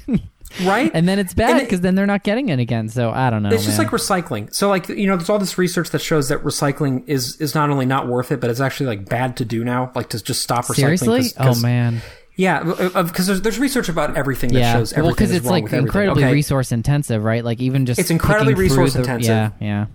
[0.65, 0.91] right?
[0.95, 2.89] and then it's bad And it- because then they're not getting it again.
[2.89, 3.51] So I don't know.
[3.51, 4.55] It's just like recycling.
[4.55, 7.71] So like you know, there's all this research that shows that recycling is is not
[7.71, 9.91] only not worth it, but it's actually like bad to do now.
[9.97, 10.75] Like to just stop recycling.
[10.77, 11.21] seriously.
[11.23, 12.01] 'cause- 'cause- oh man.
[12.37, 15.33] Yeah, uh, uh, because there's there's research about everything that yeah, shows everything well, because
[15.33, 16.33] it's like incredibly okay?
[16.33, 17.45] resource intensive, right?
[17.45, 19.29] Like even just It's incredibly resource the- intensive.
[19.29, 19.87] Yeah, yeah.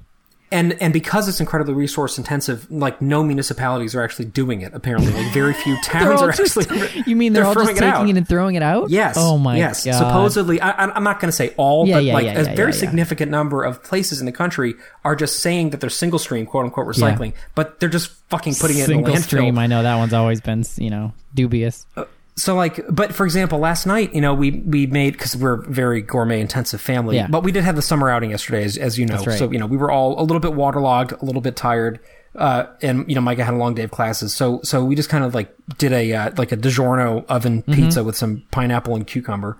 [0.54, 4.74] And and because it's incredibly resource intensive, like no municipalities are actually doing it.
[4.74, 7.04] Apparently, like very few They're towns are just- actually.
[7.08, 8.08] you mean they're, all just it taking out.
[8.08, 8.90] it and throwing it out?
[8.90, 9.16] Yes.
[9.18, 9.60] Oh my God.
[9.60, 9.86] yes.
[9.86, 9.98] god.
[9.98, 12.72] Supposedly, I, I'm not going to say all, Yeah, but yeah, like yeah, a very
[12.74, 16.66] significant number of places in the country are just saying that they're single stream, quote
[16.66, 19.24] unquote, recycling, but they're just fucking putting it Single in a landfill.
[19.24, 19.58] stream.
[19.58, 21.86] I know that one's always been you know dubious.
[21.98, 22.06] Uh,
[22.36, 25.70] So like, but for example, last night, you know, we we made because we're a
[25.70, 27.28] very gourmet intensive family, Yeah.
[27.28, 29.18] but we did have the summer outing yesterday, as, as you know.
[29.24, 29.38] right.
[29.38, 32.00] So you know, we were all a little bit waterlogged, a little bit tired,
[32.36, 35.10] uh, and you know, Micah had a long day of classes, so so we just
[35.10, 37.74] kind of like did a uh, like a DiGiorno oven Mm-hmm.
[37.74, 39.56] pizza with some pineapple and cucumber,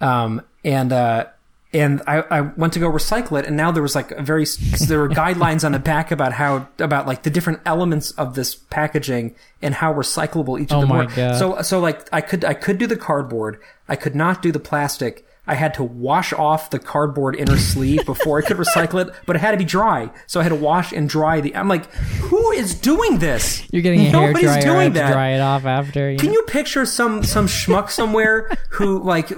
[0.00, 1.26] um, and uh,
[1.74, 4.46] and I, I went to go recycle it, and now there was like a very
[4.86, 8.54] there were guidelines on the back about how about like the different elements of this
[8.54, 11.06] packaging and how recyclable each of Oh them my were.
[11.06, 11.36] God.
[11.36, 14.60] So so like I could I could do the cardboard, I could not do the
[14.60, 15.26] plastic.
[15.46, 19.36] I had to wash off the cardboard inner sleeve before I could recycle it, but
[19.36, 20.10] it had to be dry.
[20.26, 21.54] So I had to wash and dry the.
[21.54, 23.62] I'm like, who is doing this?
[23.70, 25.12] You're getting a hair Nobody's dryer doing to that.
[25.12, 26.10] dry it off after.
[26.10, 26.32] You Can know?
[26.34, 29.30] you picture some some schmuck somewhere who like?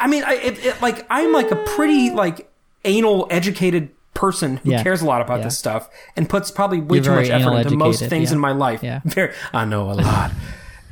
[0.00, 2.50] I mean, I it, it, like I'm like a pretty like
[2.84, 4.82] anal educated person who Yeah.
[4.82, 5.44] cares a lot about Yeah.
[5.44, 8.34] this stuff and puts probably way You're too much effort into most things yeah.
[8.34, 8.82] in my life.
[8.82, 9.00] Yeah.
[9.04, 10.30] Very, I know a lot.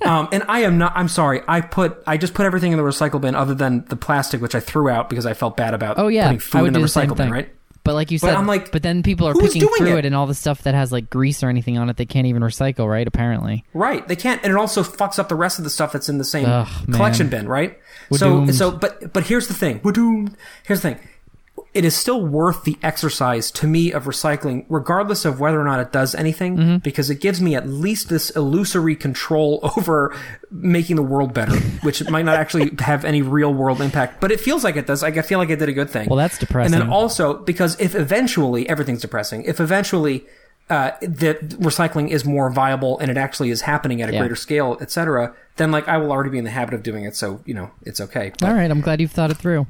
[0.03, 0.93] Um, and I am not.
[0.97, 1.41] I'm sorry.
[1.49, 2.03] I put.
[2.07, 4.89] I just put everything in the recycle bin, other than the plastic, which I threw
[4.89, 6.25] out because I felt bad about Oh, yeah.
[6.27, 7.27] putting food I would in the do the same recycle bin.
[7.27, 7.31] thing.
[7.33, 7.55] Right.
[7.85, 9.99] But like you But said, I'm like, but then people are picking through it?
[9.99, 10.05] it?
[10.07, 12.41] and all the stuff that has like grease or anything on it, they can't even
[12.43, 13.07] recycle, right?
[13.07, 13.63] Apparently.
[13.75, 14.09] Right.
[14.09, 16.25] They can't, and it also fucks up the rest of the stuff that's in the
[16.25, 16.97] same Ugh, man.
[16.97, 17.79] collection bin, right?
[18.09, 18.55] We're so, doomed.
[18.55, 19.81] so, but, but here's the thing.
[19.85, 20.35] We're doomed.
[20.65, 21.09] Here's the thing.
[21.75, 25.81] It is still worth the exercise to me of recycling, regardless of whether or not
[25.81, 26.77] it does anything, Mm-hmm.
[26.79, 30.15] because it gives me at least this illusory control over
[30.53, 34.39] making the world better, which might not actually have any real world impact, but it
[34.39, 35.03] feels like it does.
[35.03, 36.09] Like I feel like I did a good thing.
[36.09, 36.73] Well, that's depressing.
[36.75, 40.25] And then also because if eventually everything's depressing, if eventually
[40.71, 44.21] uh, that recycling is more viable and it actually is happening at a Yeah.
[44.21, 47.17] greater scale, etc., then like I will already be in the habit of doing it.
[47.17, 48.31] So you know it's okay.
[48.39, 49.67] But, All right, I'm glad you've thought it through.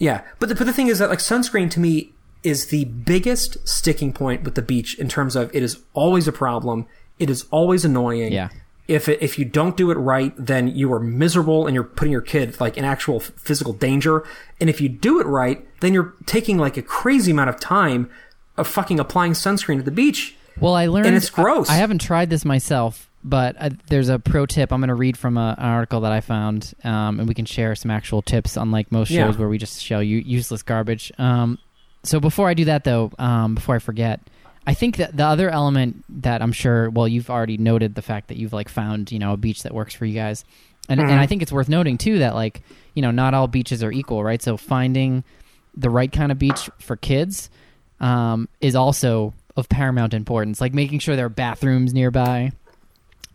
[0.00, 3.68] Yeah, but the, but the thing is that like sunscreen to me is the biggest
[3.68, 6.86] sticking point with the beach in terms of it is always a problem.
[7.18, 8.32] It is always annoying.
[8.32, 8.48] Yeah.
[8.88, 12.10] If it, if you don't do it right, then you are miserable and you're putting
[12.10, 14.24] your kid like in actual physical danger.
[14.58, 18.10] And if you do it right, then you're taking like a crazy amount of time
[18.56, 20.34] of fucking applying sunscreen at the beach.
[20.58, 21.68] Well, I learned, And it's gross.
[21.68, 24.72] I, I haven't tried this myself, but uh, there's a pro tip.
[24.72, 27.44] I'm going to read from a, an article that I found, um, and we can
[27.44, 28.56] share some actual tips.
[28.56, 29.26] Unlike most Yeah.
[29.26, 31.12] shows where we just show you useless garbage.
[31.18, 31.58] Um,
[32.02, 34.20] so before I do that, though, um, before I forget,
[34.66, 38.28] I think that the other element that I'm sure, well, you've already noted the fact
[38.28, 40.44] that you've like found, you know, a beach that works for you guys,
[40.88, 42.62] and and I think it's worth noting too that like,
[42.94, 44.40] you know, not all beaches are equal, right?
[44.42, 45.24] So finding
[45.76, 47.48] the right kind of beach for kids
[48.00, 50.60] um, is also of paramount importance.
[50.60, 52.52] Like making sure there are bathrooms nearby,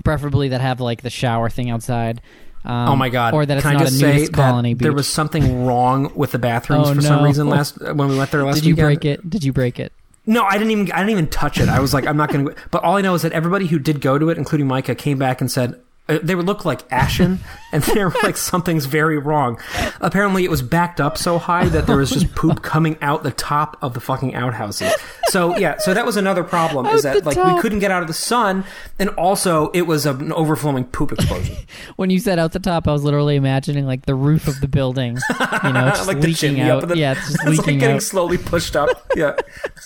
[0.04, 2.22] preferably that have like the shower thing outside.
[2.64, 3.34] Um, oh my god!
[3.36, 4.82] Or that it's Can not I just a nudist colony beach.
[4.84, 8.32] there was something wrong with the bathrooms Oh, for some reason last when we went
[8.32, 8.88] there last Did you weekend?
[8.88, 9.30] break it?
[9.30, 9.94] Did you break it?
[10.26, 10.92] No, I didn't even.
[10.92, 11.70] I didn't even touch it.
[11.70, 12.56] I was like, I'm not going to.
[12.72, 15.20] But all I know is that everybody who did go to it, including Micah, came
[15.20, 15.78] back and said uh,
[16.08, 17.40] they would look like ashen,
[17.72, 19.60] and they were like something's very wrong.
[20.02, 23.32] Apparently, it was backed up so high that there was just poop coming out the
[23.32, 24.94] top of the fucking outhouses.
[25.30, 28.08] So yeah, so that was another problem is that like we couldn't get out of
[28.08, 28.66] the sun,
[29.00, 31.56] and also it was an overflowing poop explosion.
[31.96, 34.68] When you said out the top, I was literally imagining like the roof of the
[34.68, 35.18] building,
[35.64, 36.88] you know, just like leaking out.
[36.88, 38.04] The, yeah, it's just it's like getting out.
[38.04, 38.90] slowly pushed up.
[39.16, 39.36] Yeah.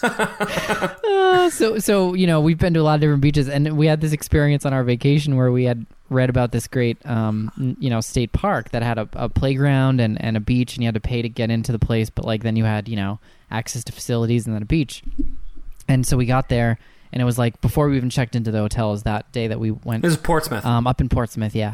[0.01, 3.87] Uh, so so you know we've been to a lot of different beaches and we
[3.87, 7.89] had this experience on our vacation where we had read about this great um you
[7.89, 10.93] know state park that had a, a playground and, and a beach and you had
[10.95, 13.19] to pay to get into the place but like then you had you know
[13.51, 15.03] access to facilities and then a beach
[15.87, 16.77] and so we got there
[17.11, 19.71] and it was like before we even checked into the hotels that day that we
[19.71, 20.65] went This is Portsmouth.
[20.65, 21.73] um, up in Portsmouth, yeah.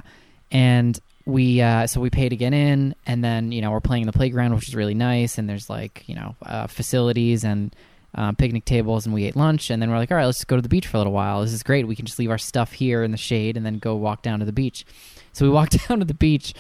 [0.52, 4.04] And we uh, so we pay to get in, and then you know we're playing
[4.04, 5.38] in the playground, which is really nice.
[5.38, 7.76] And there's like you know uh, facilities and
[8.16, 9.70] uh, picnic tables, and we ate lunch.
[9.70, 11.13] And then we're like, all right, let's just go to the beach for a little
[11.13, 11.41] while.
[11.41, 11.88] This is great.
[11.88, 14.39] We can just leave our stuff here in the shade, and then go walk down
[14.39, 14.86] to the beach.
[15.34, 16.53] So we walked down to the beach,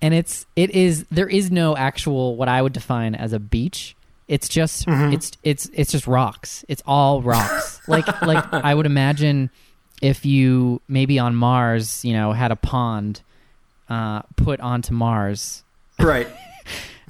[0.00, 3.94] and it's it is there is no actual what I would define as a beach.
[4.26, 6.64] It's just it's it's it's just rocks.
[6.68, 7.80] It's all rocks.
[7.88, 9.50] like like I would imagine
[10.02, 13.22] if you maybe on Mars, you know, had a pond
[13.88, 15.64] uh, put onto Mars.
[15.98, 16.28] right.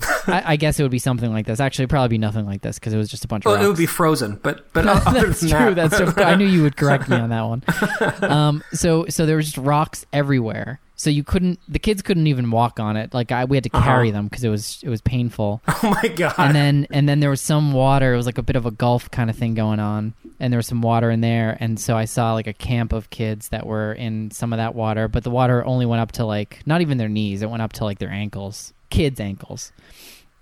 [0.27, 1.61] I, I guess it would be something like this.
[1.61, 3.51] Actually, it'd probably be nothing like this because it was just a bunch of.
[3.51, 3.65] Well, rocks.
[3.65, 5.75] it would be frozen, but but other that's true.
[5.75, 6.23] that- That's true.
[6.25, 7.63] I knew you would correct me on that one.
[8.29, 10.81] Um, so so there was just rocks everywhere.
[10.97, 11.61] So you couldn't.
[11.69, 13.15] The kids couldn't even walk on it.
[13.15, 14.19] Like I, we had to carry Uh-huh.
[14.19, 15.63] them because it was it was painful.
[15.69, 16.35] Oh my god!
[16.39, 18.15] and then and then there was some water.
[18.15, 20.59] It was like a bit of a gulf kind of thing going on, and there
[20.59, 21.57] was some water in there.
[21.61, 24.75] And so I saw like a camp of kids that were in some of that
[24.75, 27.43] water, but the water only went up to like not even their knees.
[27.43, 29.73] It went up to like their ankles, kids' ankles.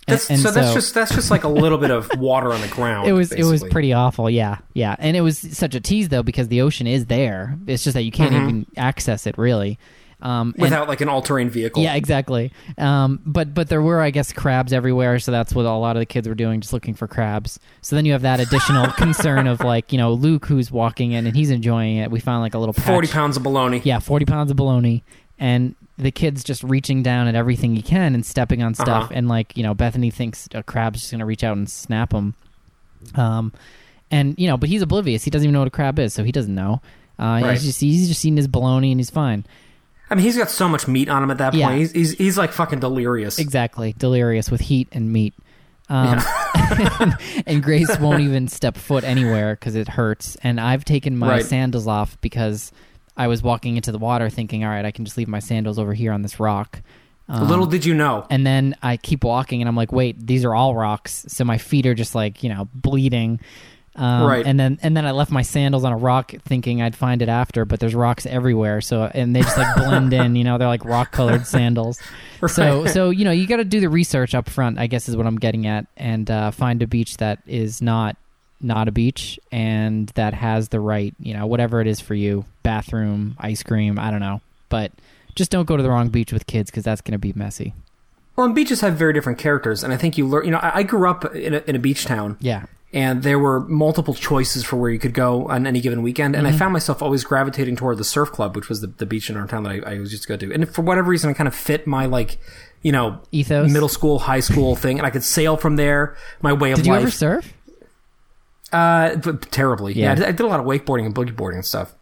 [0.08, 2.60] And- That's, and so, that's just that's just like a little bit of water on
[2.60, 3.08] the ground.
[3.08, 4.30] it was it was pretty awful.
[4.30, 7.58] Yeah, yeah, and it was such a tease though because the ocean is there.
[7.66, 9.78] It's just that you can't even access it really.
[10.22, 11.82] Um, and- without like an all-terrain vehicle.
[11.82, 12.50] yeah, exactly.
[12.78, 16.00] Um, but but there were, I guess, crabs everywhere, so that's what a lot of
[16.00, 17.58] the kids were doing, just looking for crabs.
[17.82, 21.26] So then you have that additional concern of like, you know, Luke who's walking in
[21.26, 22.10] and he's enjoying it.
[22.12, 22.86] We found like a little patch.
[22.86, 23.82] forty pounds of bologna.
[23.84, 25.04] Yeah, forty pounds of bologna,
[25.38, 29.04] and the kids just reaching down at everything he can and stepping on stuff.
[29.04, 29.12] Uh-huh.
[29.14, 32.34] And like, you know, Bethany thinks a crab's just gonna reach out and snap him.
[33.14, 33.52] Um,
[34.10, 35.24] and you know, but he's oblivious.
[35.24, 36.80] He doesn't even know what a crab is, so he doesn't know.
[37.18, 37.52] Uh, Right.
[37.52, 39.44] He's just he's just eating his baloney and he's fine.
[40.10, 41.60] I mean, he's got so much meat on him at that point.
[41.60, 41.74] Yeah.
[41.74, 43.38] He's, he's he's like fucking delirious.
[43.38, 45.34] Exactly, delirious with heat and meat.
[45.88, 46.20] Um,
[47.46, 50.36] and Grace won't even step foot anywhere because it hurts.
[50.42, 51.44] And I've taken my Right.
[51.44, 52.72] sandals off because
[53.16, 55.78] I was walking into the water thinking, all right, I can just leave my sandals
[55.78, 56.82] over here on this rock.
[57.28, 58.24] Um, Little did you know.
[58.30, 61.24] and then I keep walking and I'm like, wait, these are all rocks.
[61.28, 63.40] So my feet are just like, you know, bleeding.
[63.96, 64.46] Um, Right.
[64.46, 67.28] And then and then I left my sandals on a rock, thinking I'd find it
[67.30, 68.80] after, but there's rocks everywhere.
[68.82, 70.36] So and they just like blend in.
[70.36, 71.98] You know, they're like rock colored sandals.
[72.46, 74.78] So so you know you got to do the research up front.
[74.78, 78.16] I guess is what I'm getting at, and uh, find a beach that is not
[78.60, 82.44] not a beach and that has the right you know whatever it is for you
[82.62, 84.90] bathroom ice cream i don't know but
[85.34, 87.74] just don't go to the wrong beach with kids because that's going to be messy
[88.36, 90.44] Well, and beaches have very different characters, and I think you learn.
[90.46, 93.38] You know, I, I grew up in a, in a beach town, yeah and there
[93.38, 96.34] were multiple choices for where you could go on any given weekend.
[96.34, 96.54] And Mm-hmm.
[96.54, 99.36] I found myself always gravitating toward the surf club, which was the, the beach in
[99.36, 100.52] our town that I, I always used to go to.
[100.54, 102.38] And for whatever reason, it kind of fit my like,
[102.82, 103.70] you know, Ethos?
[103.70, 106.16] middle school, high school thing, and I could sail from there.
[106.40, 107.02] My way of did you life.
[107.02, 107.52] ever surf
[108.76, 109.16] Uh,
[109.50, 109.94] terribly.
[109.94, 110.26] Yeah, Yeah.
[110.26, 111.94] I, did, a lot of wakeboarding and boogie boarding and stuff.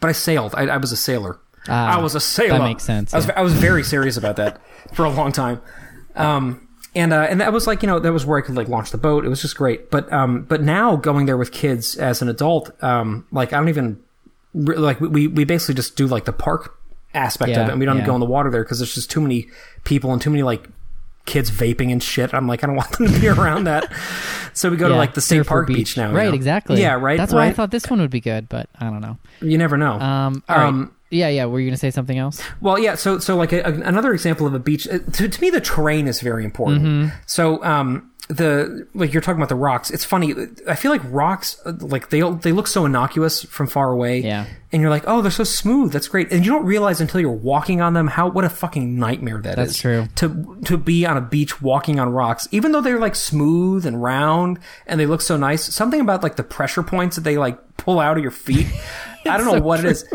[0.00, 0.54] But I sailed.
[0.56, 1.38] I, I was a sailor.
[1.68, 2.58] Ah, I was a sailor.
[2.58, 3.34] that makes sense, I was, yeah.
[3.36, 4.60] I was very serious about that
[4.92, 5.62] for a long time.
[6.16, 8.68] Um, and uh, and that was like you know that was where I could like
[8.68, 9.24] launch the boat.
[9.24, 9.90] It was just great.
[9.90, 13.68] But um, but now going there with kids as an adult, um, like I don't
[13.68, 14.00] even
[14.52, 16.78] like we we basically just do like the park
[17.14, 18.06] aspect of it, and we don't yeah.
[18.06, 19.48] go in the water there because there's just too many
[19.84, 20.68] people and too many like
[21.26, 22.34] kids vaping and shit.
[22.34, 23.90] I'm like I don't want them to be around that.
[24.52, 26.10] So we go to like the state park beach, now.
[26.10, 26.34] you right know?
[26.34, 27.16] exactly Yeah, right.
[27.18, 29.76] that's why i thought this one would be good but i don't know You never
[29.76, 29.94] know.
[30.00, 30.66] um all right.
[30.66, 32.94] Um, yeah yeah were you gonna say something else well, yeah.
[32.94, 34.86] So, so like a, a- another example of a beach.
[34.88, 36.82] uh, To, to me, the terrain is very important.
[36.82, 37.16] Mm-hmm.
[37.26, 39.90] So, um, the like you're talking about the rocks.
[39.90, 40.34] It's funny.
[40.66, 44.20] I feel like rocks, like they they look so innocuous from far away.
[44.20, 44.46] Yeah.
[44.72, 45.92] And you're like, oh, they're so smooth.
[45.92, 46.32] That's great.
[46.32, 49.58] And you don't realize until you're walking on them how what a fucking nightmare that
[49.58, 49.68] is.
[49.68, 50.08] That's true.
[50.16, 54.02] To to be on a beach walking on rocks, even though they're like smooth and
[54.02, 55.62] round and they look so nice.
[55.62, 58.66] Something about like the pressure points that they like pull out of your feet.
[59.26, 60.06] I don't know so what it is.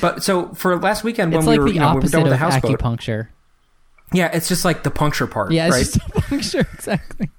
[0.00, 2.08] But so for last weekend when it's we like were, the you know, we were
[2.08, 2.78] done with the houseboat.
[2.78, 3.28] acupuncture
[4.12, 5.50] Yeah, it's just like the puncture part.
[5.52, 5.84] yeah it's right.
[5.84, 7.30] just acupuncture exactly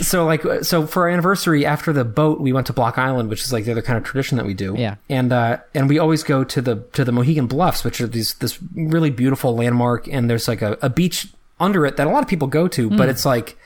[0.00, 3.42] so like so for our anniversary after the boat, we went to Block Island, which
[3.42, 4.74] is like the other kind of tradition that we do.
[4.76, 4.96] Yeah.
[5.08, 8.34] and uh, and we always go to the to the Mohegan Bluffs, which are these
[8.34, 11.28] this really beautiful landmark, and there's like a, a beach
[11.60, 12.96] under it that a lot of people go to, Hmm.
[12.96, 13.56] but it's like.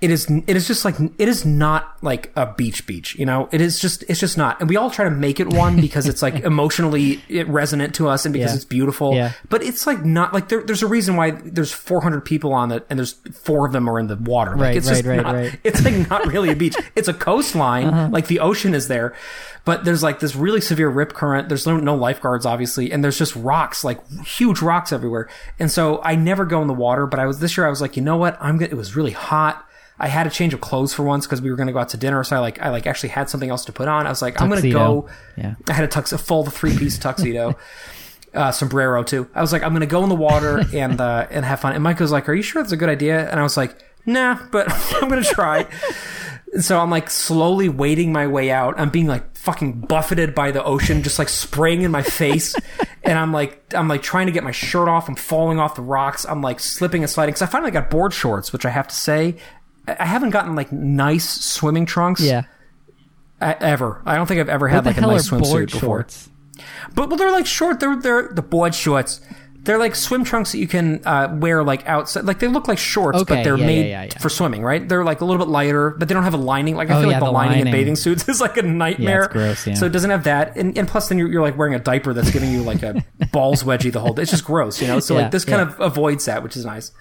[0.00, 0.30] It is.
[0.30, 3.14] It is just like it is not like a beach beach.
[3.18, 4.04] You know, it is just.
[4.08, 4.60] It's just not.
[4.60, 8.26] And we all try to make it one because it's like emotionally resonant to us
[8.26, 8.56] and because Yeah.
[8.56, 9.14] it's beautiful.
[9.14, 9.32] Yeah.
[9.48, 12.84] But it's like not like there, there's a reason why there's 400 people on it
[12.90, 14.50] and there's four of them are in the water.
[14.50, 15.58] Like, Right, it's right, just right, not, right.
[15.64, 16.76] It's like not really a beach.
[16.94, 18.08] It's a coastline, Uh-huh.
[18.12, 19.14] like the ocean is there,
[19.64, 21.48] but there's like this really severe rip current.
[21.48, 25.28] There's no, no lifeguards, obviously, and there's just rocks, like huge rocks everywhere.
[25.58, 27.66] And so I never go in the water, but I was this year.
[27.66, 28.36] I was like, you know what?
[28.42, 28.58] I'm.
[28.58, 29.65] Gonna, it was really hot.
[29.98, 31.88] I had a change of clothes for once because we were going to go out
[31.90, 32.22] to dinner.
[32.24, 34.06] So I like I like actually had something else to put on.
[34.06, 35.08] I was like, I'm going to go.
[35.36, 35.54] Yeah.
[35.68, 37.56] I had a tux, a full three piece tuxedo.
[38.34, 39.26] Uh, sombrero too.
[39.34, 41.72] I was like, I'm gonna go in the water and uh, and have fun.
[41.72, 43.30] And Micah was like, Are you sure that's a good idea?
[43.30, 45.66] And I was like, Nah, but I'm gonna try.
[46.52, 48.78] And so I'm like slowly wading my way out.
[48.78, 52.54] I'm being like fucking buffeted by the ocean, just like spraying in my face.
[53.04, 55.08] and I'm like, I'm like trying to get my shirt off.
[55.08, 56.26] I'm falling off the rocks.
[56.26, 57.32] I'm like slipping and sliding.
[57.32, 59.36] Cause I finally got board shorts, which I have to say,
[59.86, 62.42] I haven't gotten like nice swimming trunks yeah
[63.40, 64.02] ever.
[64.06, 66.06] I don't think I've ever had like a nice swimsuit before.
[66.94, 67.80] But well, they're like short.
[67.80, 69.20] They're they're the board shorts.
[69.62, 72.24] They're like swim trunks that you can uh, wear like outside.
[72.24, 74.88] Like they look like shorts, Okay, but they're yeah, made yeah, yeah, for swimming, right?
[74.88, 76.76] They're like a little bit lighter, but they don't have a lining.
[76.76, 79.26] Like I Oh, feel like the, the lining, in bathing suits is like a nightmare.
[79.26, 79.64] gross.
[79.74, 82.14] So it doesn't have that, and, and plus then you're, you're like wearing a diaper
[82.14, 84.22] that's giving you like a balls wedgie the whole day.
[84.22, 85.00] It's just gross, you know.
[85.00, 86.92] So like this kind of avoids that, which is nice.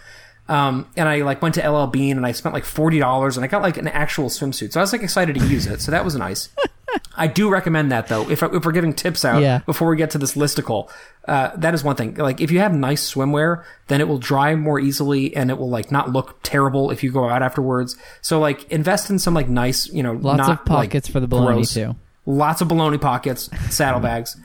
[0.48, 3.44] Um, and I like went to LL Bean and I spent like forty dollars and
[3.44, 4.74] I got like an actual swimsuit.
[4.74, 5.82] So I was like excited to use it.
[5.82, 6.50] So that was nice.
[7.18, 8.30] I do recommend that though.
[8.30, 9.60] If, if we're giving tips out Yeah.
[9.66, 10.90] before we get to this listicle,
[11.28, 12.16] uh, that is one thing.
[12.16, 15.70] Like if you have nice swimwear, then it will dry more easily and it will
[15.70, 17.96] like not look terrible if you go out afterwards.
[18.22, 21.20] So like invest in some like nice, you know, lots not, of pockets like, for
[21.20, 21.96] the baloney gross- too
[22.26, 24.38] Lots of baloney pockets, saddlebags.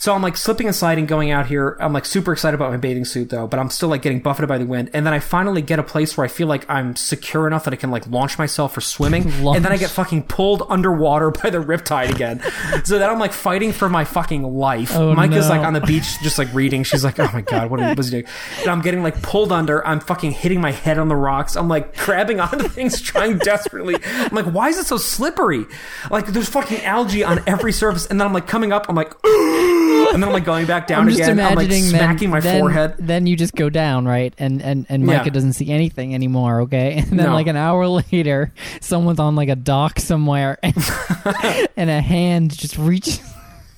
[0.00, 1.76] So I'm like slipping and sliding going out here.
[1.78, 4.48] I'm like super excited about my bathing suit though, but I'm still like getting buffeted
[4.48, 4.88] by the wind.
[4.94, 7.74] And then I finally get a place where I feel like I'm secure enough that
[7.74, 9.30] I can like launch myself for swimming.
[9.50, 12.40] And then I get fucking pulled underwater by the riptide again.
[12.84, 14.92] so then I'm like fighting for my fucking life.
[14.94, 15.56] Oh, Micah is no.
[15.56, 16.82] like on the beach just like reading.
[16.82, 18.32] She's like, oh my God, what was he doing?
[18.60, 19.86] And I'm getting like pulled under.
[19.86, 21.56] I'm fucking hitting my head on the rocks.
[21.56, 23.96] I'm like grabbing onto things, trying desperately.
[24.02, 25.66] I'm like, why is it so slippery?
[26.10, 28.06] Like there's fucking algae on every surface.
[28.06, 28.86] And then I'm like coming up.
[28.88, 31.38] I'm like, and then I'm like going back down I'm just again.
[31.40, 32.94] I'm like smacking then, my then, forehead.
[32.98, 34.34] Then you just go down, right?
[34.38, 35.24] And and and Yeah.
[35.24, 36.62] Doesn't see anything anymore.
[36.62, 37.34] Okay, and then No.
[37.34, 40.74] like an hour later, someone's on like a dock somewhere, and,
[41.76, 43.20] and a hand just reaches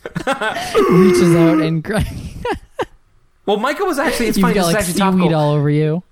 [0.27, 1.87] reaches out and
[3.47, 4.29] Well, Micah was actually.
[4.29, 4.55] It's you've funny.
[4.55, 5.35] got like actually seaweed topical.
[5.35, 6.03] all over you.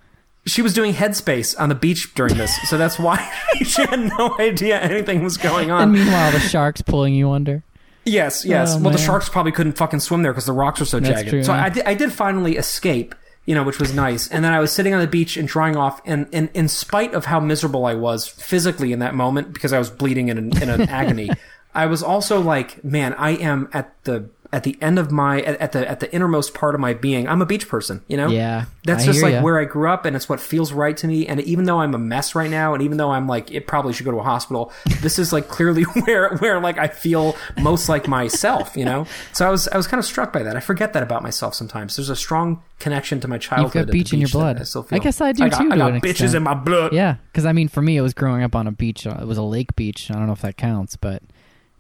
[0.51, 3.32] She was doing headspace on the beach during this, so that's why
[3.64, 5.82] she had no idea anything was going on.
[5.84, 7.62] And meanwhile, the shark's pulling you under.
[8.05, 8.74] Yes, yes.
[8.74, 11.20] Oh, well, the sharks probably couldn't fucking swim there because the rocks are so That's
[11.20, 11.30] jagged.
[11.30, 11.53] true, so.
[11.53, 14.26] I, did, I did finally escape, you know, which was nice.
[14.28, 17.14] And then I was sitting on the beach and drying off, and, and in spite
[17.14, 20.62] of how miserable I was physically in that moment because I was bleeding in an,
[20.62, 21.30] in an agony,
[21.74, 25.61] I was also like, man, I am at the at the end of my at,
[25.61, 27.28] at the at the innermost part of my being.
[27.28, 28.28] I'm a beach person, you know.
[28.28, 29.42] Yeah, That's I just like ya.
[29.42, 31.26] where I grew up, and it's what feels right to me.
[31.26, 33.92] And even though I'm a mess right now, and even though I'm like, it probably
[33.92, 37.88] should go to a hospital, this is like clearly where where like I feel most
[37.88, 39.07] like myself, you know.
[39.32, 40.57] So I was I was kind of struck by that.
[40.57, 41.96] I forget that about myself sometimes.
[41.96, 43.82] There's a strong connection to my childhood.
[43.82, 44.59] and beach the in your blood.
[44.61, 44.96] I, still feel.
[44.96, 46.34] I guess I do got, too, I got an bitches extent.
[46.36, 46.92] in my blood.
[46.92, 49.07] Yeah, because I mean, for me, it was growing up on a beach.
[49.07, 50.11] It was a lake beach.
[50.11, 51.22] I don't know if that counts, but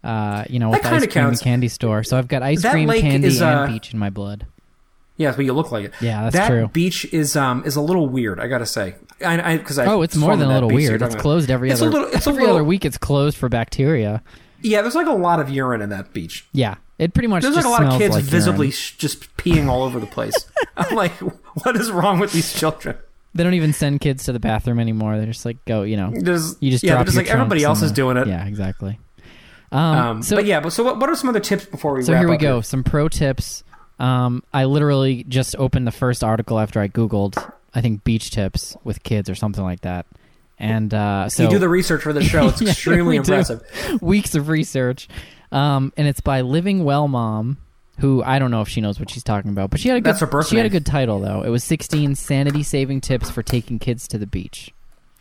[0.04, 1.40] uh, you know, with That the ice cream counts.
[1.40, 2.02] and candy store.
[2.02, 4.46] So I've got ice That cream, candy, is, and uh, beach in my blood.
[5.16, 5.92] Yeah, but you look like it.
[6.00, 6.68] Yeah, that's that true.
[6.68, 8.40] beach is um is a little weird.
[8.40, 8.94] I gotta say.
[9.24, 11.02] I because I, Oh, it's more than a little weird.
[11.02, 11.20] It's about.
[11.22, 12.86] closed every It's a other little- it's every little- other week.
[12.86, 14.22] It's closed for bacteria.
[14.62, 16.46] Yeah, there's like a lot of urine in that beach.
[16.52, 19.68] Yeah, it pretty much There's like a lot of kids like visibly sh- just peeing
[19.68, 20.34] all over the place.
[20.78, 21.12] I'm like,
[21.64, 22.96] what is wrong with these children?
[23.34, 25.16] They don't even send kids to the bathroom anymore.
[25.18, 27.90] They're just like, go, you know, There's, you just yeah, just like everybody else is
[27.90, 28.26] the- doing it.
[28.26, 28.98] Yeah, exactly.
[29.72, 32.02] Um, Um, so but yeah, but so what, what are some other tips before we
[32.02, 32.60] So here we go.
[32.60, 33.62] Some pro tips.
[33.98, 38.74] Um, I literally just opened the first article after I googled, I think beach tips
[38.82, 40.06] with kids or something like that,
[40.58, 42.48] and uh, so you do the research for the show.
[42.48, 43.20] It's Yeah, extremely do.
[43.20, 43.62] impressive.
[44.00, 45.06] weeks of research,
[45.52, 47.58] um, and it's by Living Well Mom,
[47.98, 50.00] who I don't know if she knows what she's talking about, but she had a
[50.00, 51.42] good, That's her birth she had a good title though.
[51.42, 54.72] It was 16 sanity saving tips for taking kids to the beach.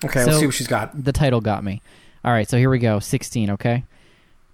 [0.05, 1.03] Okay, So- let's see what she's got.
[1.03, 1.81] The title got me.
[2.23, 2.99] All right, so here we go.
[2.99, 3.83] 16, okay?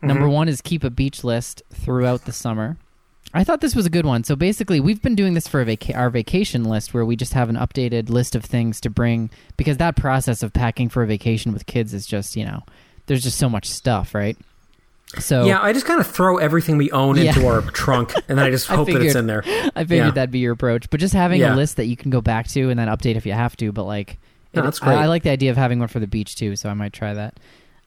[0.07, 0.19] Mm-hmm.
[0.19, 2.77] Number one is keep a beach list throughout the summer.
[3.33, 4.23] I thought this was a good one.
[4.23, 7.55] So basically, we've been doing this for our vacation list where we just have an
[7.57, 11.65] updated list of things to bring because that process of packing for a vacation with
[11.65, 12.63] kids is just, you know,
[13.07, 14.37] there's just so much stuff, right?
[15.19, 17.23] So Yeah, I just kind of throw everything we own Yeah.
[17.35, 19.17] into our trunk, and then I just I hope that it's figured.
[19.17, 19.43] in there.
[19.75, 20.11] I figured Yeah.
[20.11, 20.89] that'd be your approach.
[20.89, 21.53] But just having Yeah.
[21.53, 23.71] a list that you can go back to and then update if you have to.
[23.71, 24.17] But like,
[24.53, 24.95] No, it- that's great.
[24.95, 26.93] I, I like the idea of having one for the beach too, so I might
[26.93, 27.37] try that.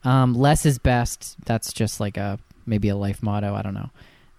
[0.03, 1.35] Um, less is best.
[1.45, 3.53] That's just like a maybe a life motto.
[3.53, 3.89] I don't know.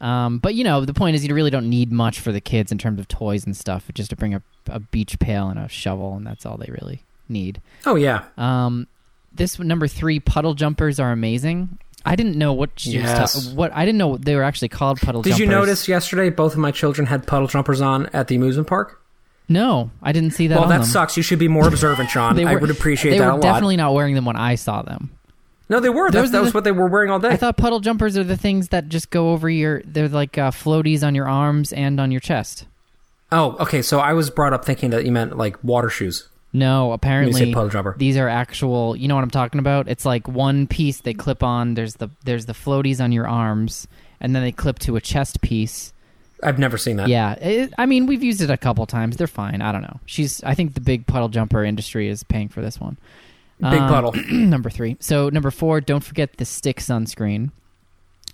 [0.07, 2.73] Um, but you know, the point is, you really don't need much for the kids
[2.73, 3.91] in terms of toys and stuff.
[3.95, 7.05] Just to bring a, a beach pail and a shovel, and that's all they really
[7.29, 7.61] need.
[7.85, 8.87] Oh yeah, Um,
[9.33, 11.79] this number three, puddle jumpers are amazing.
[12.05, 13.49] I didn't know what she was Yes.
[13.51, 15.37] ta- what I didn't know they were actually called puddle jumpers.
[15.39, 15.55] Did jumpers.
[15.55, 19.03] you notice yesterday both of my children had puddle jumpers on at the amusement park?
[19.51, 20.59] No, I didn't see that.
[20.59, 20.87] well, that them.
[20.87, 21.17] sucks.
[21.19, 22.37] You should be more observant, Sean.
[22.37, 23.43] They I would appreciate that were a lot.
[23.43, 25.11] They were definitely not wearing them when I saw them.
[25.71, 26.11] No, they were.
[26.11, 27.29] That, that was what they were wearing all day.
[27.29, 29.83] I thought puddle jumpers are the things that just go over your.
[29.85, 32.67] They're like uh, floaties on your arms and on your chest.
[33.31, 33.81] oh, okay.
[33.81, 36.29] So I was brought up thinking that you meant like water shoes.
[36.53, 37.95] No, apparently puddle jumper.
[37.97, 38.97] these are actual.
[38.97, 39.89] You know what I'm talking about?
[39.89, 41.75] It's like one piece they clip on.
[41.75, 43.87] There's the there's the floaties on your arms,
[44.21, 45.93] and then they clip to a chest piece.
[46.43, 47.07] I've never seen that.
[47.07, 49.17] Yeah, it, I mean we've used it a couple times.
[49.17, 49.63] They're fine.
[49.63, 50.01] I don't know.
[50.07, 50.43] She's.
[50.43, 52.97] I think the big puddle jumper industry is paying for this one.
[53.61, 54.13] Big Um, puddle.
[54.31, 54.97] number three.
[55.01, 57.51] So number four, don't forget the stick sunscreen.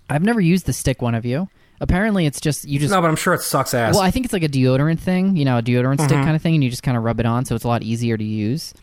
[0.09, 1.49] I've never used the stick one of you.
[1.79, 2.91] Apparently, it's just you just.
[2.91, 3.93] No, but I'm sure it sucks ass.
[3.93, 6.23] well, I think it's like a deodorant thing, you know, a deodorant stick Mhm.
[6.23, 7.83] kind of thing, and you just kind of rub it on, so it's a lot
[7.83, 8.73] easier to use.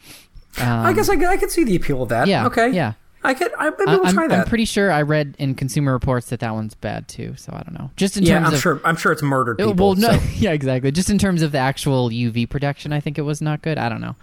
[0.61, 2.29] Um, I guess I, could- I could see the appeal of that.
[2.29, 2.71] yeah, Okay.
[2.71, 2.93] yeah.
[3.25, 3.51] I could.
[3.59, 4.41] I, maybe we'll I'm, try that.
[4.41, 7.33] I'm pretty sure I read in Consumer Reports that that one's bad too.
[7.39, 7.91] So I don't know.
[7.97, 8.81] Just in yeah, terms I'm of sure.
[8.85, 9.87] I'm sure it's murdered Uh, people.
[9.87, 10.93] well, no, so- yeah, exactly.
[10.93, 13.79] Just in terms of the actual UV protection, I think it was not good.
[13.79, 14.15] I don't know.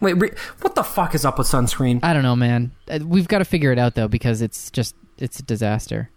[0.00, 2.00] Wait, re- what the fuck is up with sunscreen?
[2.02, 2.72] I don't know, man.
[2.88, 6.10] Uh, We've got to figure it out though because it's just it's a disaster.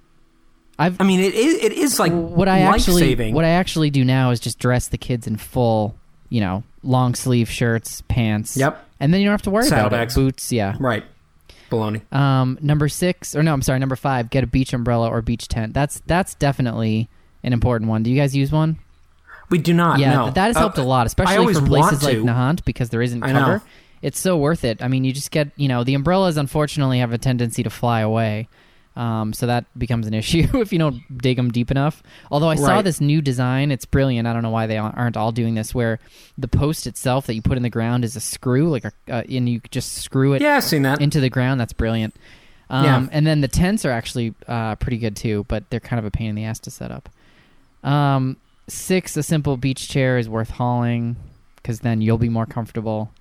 [0.78, 1.64] I've I mean, it is.
[1.64, 3.34] It is like what I actually life-saving.
[3.34, 5.96] what I actually do now is just dress the kids in full,
[6.30, 8.56] you know, long sleeve shirts, pants.
[8.56, 8.86] Yep.
[9.00, 10.16] And then you don't have to worry about Saddlebags.
[10.16, 10.20] it.
[10.20, 10.76] Boots, yeah.
[10.80, 11.04] Right.
[11.70, 12.02] Baloney.
[12.14, 14.30] Um, number six, or no, I'm sorry, number five.
[14.30, 15.74] Get a beach umbrella or beach tent.
[15.74, 17.10] That's that's definitely
[17.44, 18.04] an important one.
[18.04, 18.80] Do you guys use one?
[19.50, 20.00] We do not.
[20.00, 20.32] yeah, no.
[20.32, 22.18] that has Uh, helped a lot, especially for places like.
[22.18, 23.62] Nahant because there isn't cover.
[24.02, 24.82] It's so worth it.
[24.82, 28.02] I mean, you just get you know the umbrellas unfortunately have a tendency to fly
[28.02, 28.48] away.
[28.96, 32.04] Um, so that becomes an issue if you don't dig them deep enough.
[32.32, 34.28] Although I saw this new design, it's brilliant.
[34.28, 36.00] I don't know why they aren't all doing this, where
[36.38, 39.24] the post itself that you put in the ground is a screw, like a, uh,
[39.30, 41.02] and you just screw it Yeah, I've seen that.
[41.02, 41.60] into the ground.
[41.62, 42.14] That's brilliant.
[42.70, 43.08] Um, Yeah.
[43.12, 46.12] And then the tents are actually uh, pretty good too, but they're kind of a
[46.12, 47.10] pain in the ass to set up.
[47.84, 48.38] Um,
[48.72, 51.16] six, a simple beach chair is worth hauling
[51.56, 53.12] because then you'll be more comfortable.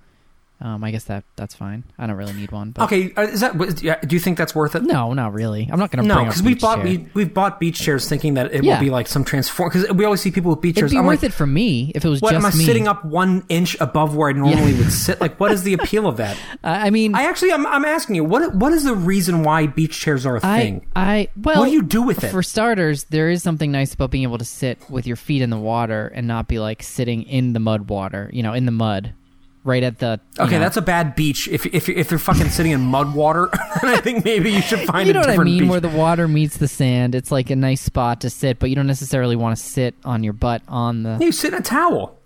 [0.61, 1.85] Um, I guess that that's fine.
[1.97, 2.71] I don't really need one.
[2.71, 3.57] But Okay, uh, is that?
[4.05, 4.83] Do you think that's worth it?
[4.83, 5.69] No, not really.
[5.71, 8.53] I'm not going to No, because we bought we, we've bought beach chairs thinking that
[8.53, 8.73] it Yeah.
[8.73, 9.69] will be like some transform.
[9.69, 10.91] Because we always see people with beach It'd chairs.
[10.91, 12.65] be I'm worth like, it for me if it was what am I me.
[12.65, 15.21] sitting up one inch above where I normally would sit?
[15.21, 16.35] Like, what is the appeal of that?
[16.63, 19.67] I I mean, I actually, I'm, I'm asking you, what what is the reason why
[19.67, 20.85] beach chairs are a I, thing?
[20.95, 22.31] I well, What do you do with it?
[22.31, 25.49] For starters, there is something nice about being able to sit with your feet in
[25.51, 28.71] the water and not be like sitting in the mud water, you know, in the
[28.71, 29.13] mud,
[29.69, 30.19] right at the.
[30.39, 31.47] Okay, know- that's a bad beach.
[31.47, 34.79] If if you're, if you're fucking sitting in mud water, I think maybe you should
[34.81, 35.69] find You a know what I mean, beach.
[35.69, 37.15] where the water meets the sand.
[37.15, 40.23] It's like a nice spot to sit, but you don't necessarily want to sit on
[40.23, 41.17] your butt on the.
[41.21, 42.17] you sit in a towel.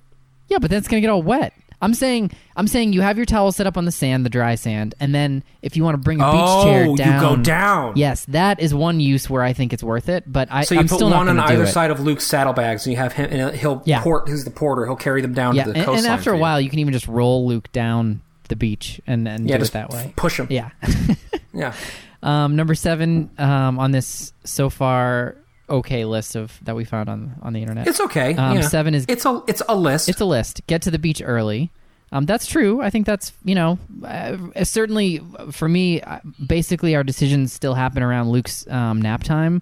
[0.48, 1.54] Yeah, but then it's gonna get all wet.
[1.84, 4.55] I'm saying, I'm saying, you have your towel set up on the sand, the dry
[4.55, 7.36] sand, and then if you want to bring a beach Oh, chair down, you go
[7.36, 7.93] down.
[7.95, 10.23] Yes, that is one use where I think it's worth it.
[10.31, 12.91] But I, So you I'm put still one on either side of Luke's saddlebags, and
[12.93, 13.29] you have him.
[13.31, 14.01] And he'll Yeah.
[14.01, 14.29] port.
[14.29, 14.86] Who's the porter?
[14.86, 16.05] He'll carry them down Yeah, to the and, coastline.
[16.11, 19.47] and after a while, you can even just roll Luke down the beach and and
[19.49, 20.13] yeah, do it that way.
[20.15, 20.47] push him.
[20.49, 20.69] Yeah.
[21.53, 21.73] yeah.
[22.21, 25.36] um, number seven um, on this so far
[25.74, 27.88] okay list of that we found on on the internet.
[27.88, 28.36] It's okay.
[28.36, 28.67] Um, yeah.
[28.67, 30.09] seven is- it's a it's a list.
[30.09, 30.61] It's a list.
[30.67, 31.71] Get to the beach early.
[32.11, 32.80] Um, that's true.
[32.82, 35.19] I think that's you know uh, certainly
[35.51, 36.01] for me.
[36.01, 39.61] uh, Basically, our decisions still happen around Luke's um, nap time.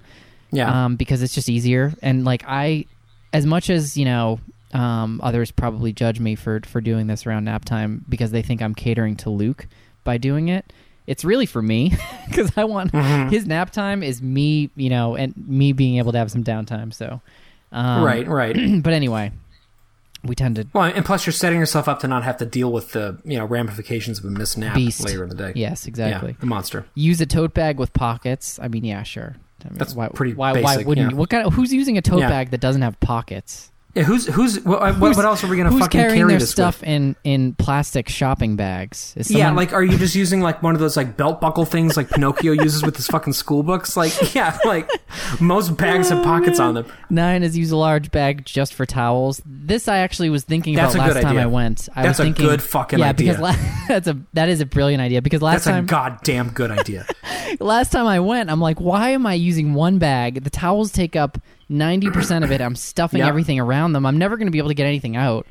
[0.51, 0.86] yeah.
[0.86, 1.93] um, because it's just easier.
[2.01, 2.86] And like I,
[3.32, 4.39] as much as you know,
[4.74, 8.62] um, others probably judge me for for doing this around nap time because they think
[8.62, 9.66] I'm catering to Luke
[10.03, 10.66] by doing it.
[11.12, 11.93] It's really for me
[12.28, 13.30] because I want Mm-hmm.
[13.30, 16.93] his nap time is me, you know, and me being able to have some downtime.
[16.93, 17.20] So,
[17.72, 18.28] um, right.
[18.28, 18.55] Right.
[18.84, 19.32] But anyway,
[20.24, 22.72] we tend to Well, and plus you're setting yourself up to not have to deal
[22.72, 25.51] with the you know ramifications of a missed nap beast later in the day.
[25.55, 26.32] Yes, exactly.
[26.32, 26.86] Yeah, the monster.
[26.95, 28.59] Use a tote bag with pockets.
[28.62, 29.36] I mean, yeah, sure.
[29.66, 31.09] I mean, That's why, pretty Why, why wouldn't yeah.
[31.12, 31.16] you?
[31.16, 31.53] What kind of?
[31.53, 32.30] Who's using a tote Yeah.
[32.30, 33.70] bag that doesn't have pockets?
[33.94, 36.52] Yeah, who's who's what, Who's- what else are we gonna fucking carrying carry their this
[36.52, 36.89] stuff with?
[36.89, 39.14] in in plastic shopping bags?
[39.18, 41.98] Is Yeah, like are you just using like one of those like belt buckle things
[41.98, 43.98] like Pinocchio uses with his fucking school books?
[43.98, 44.89] Like yeah, like
[45.42, 46.86] most bags have pockets on them.
[47.10, 49.42] nine is use a large bag just for towels.
[49.46, 51.44] This I actually was thinking That's about a last time idea.
[51.44, 51.89] I went.
[51.96, 53.34] I That's was a thinking, good fucking yeah, idea.
[53.34, 53.56] because la-
[53.89, 55.22] that's a that is a brilliant idea.
[55.22, 57.06] Because last That's a time goddamn good idea.
[57.60, 60.44] last time I went, I'm like, why am I using one bag?
[60.44, 61.38] The towels take up
[61.72, 62.61] ninety percent of it.
[62.61, 63.30] I'm stuffing Yep.
[63.30, 64.05] everything around them.
[64.05, 65.47] I'm never going to be able to get anything out.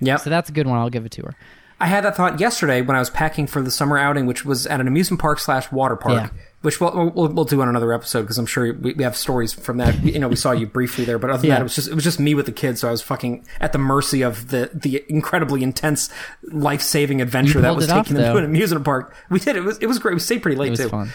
[0.00, 0.20] Yep.
[0.20, 0.78] So that's a good one.
[0.78, 1.34] I'll give it to her.
[1.78, 4.66] I had that thought yesterday when I was packing for the summer outing, which was
[4.66, 6.40] at an amusement park slash water park, Yeah.
[6.62, 9.52] which we'll, we'll we'll do on another episode because I'm sure we, we have stories
[9.52, 10.02] from that.
[10.02, 11.54] You know, we saw you briefly there, but other than Yeah.
[11.56, 13.44] that, it was just it was just me with the kids, so I was fucking
[13.60, 16.08] at the mercy of the the incredibly intense
[16.44, 18.32] life saving adventure that was it off, taking them though.
[18.32, 19.14] to an amusement park.
[19.28, 20.14] We did it was it was great.
[20.14, 20.88] We stayed pretty late It was too.
[20.88, 21.10] fun.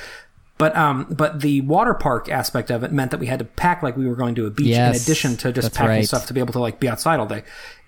[0.62, 3.82] But um, but the water park aspect of it meant that we had to pack
[3.82, 6.06] like we were going to a beach Yes, in addition to just packing right.
[6.06, 7.42] stuff to be able to like be outside all day.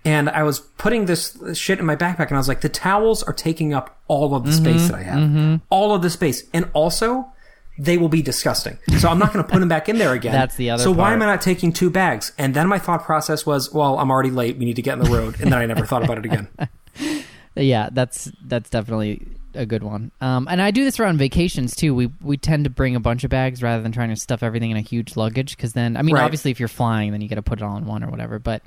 [0.04, 3.22] And I was putting this shit in my backpack, and I was like, the towels
[3.22, 6.46] are taking up all of the Mm-hmm, space that I have, all of the space,
[6.52, 7.32] and also
[7.78, 8.80] they will be disgusting.
[8.98, 10.32] So I'm not going to put them back in there again.
[10.42, 12.32] That's the other So why am I not taking two bags?
[12.40, 14.58] And then my thought process was, well, I'm already late.
[14.58, 15.40] We need to get in the road.
[15.40, 16.48] And then I never thought about it again.
[17.56, 20.12] Yeah, that's that's definitely a good one.
[20.22, 21.94] Um, and I do this around vacations too.
[21.96, 24.72] We we tend to bring a bunch of bags rather than trying to stuff everything
[24.72, 25.56] in a huge luggage.
[25.56, 26.24] Because then, I mean, Right.
[26.24, 28.40] obviously, if you're flying, then you got to put it all in one or whatever.
[28.40, 28.62] But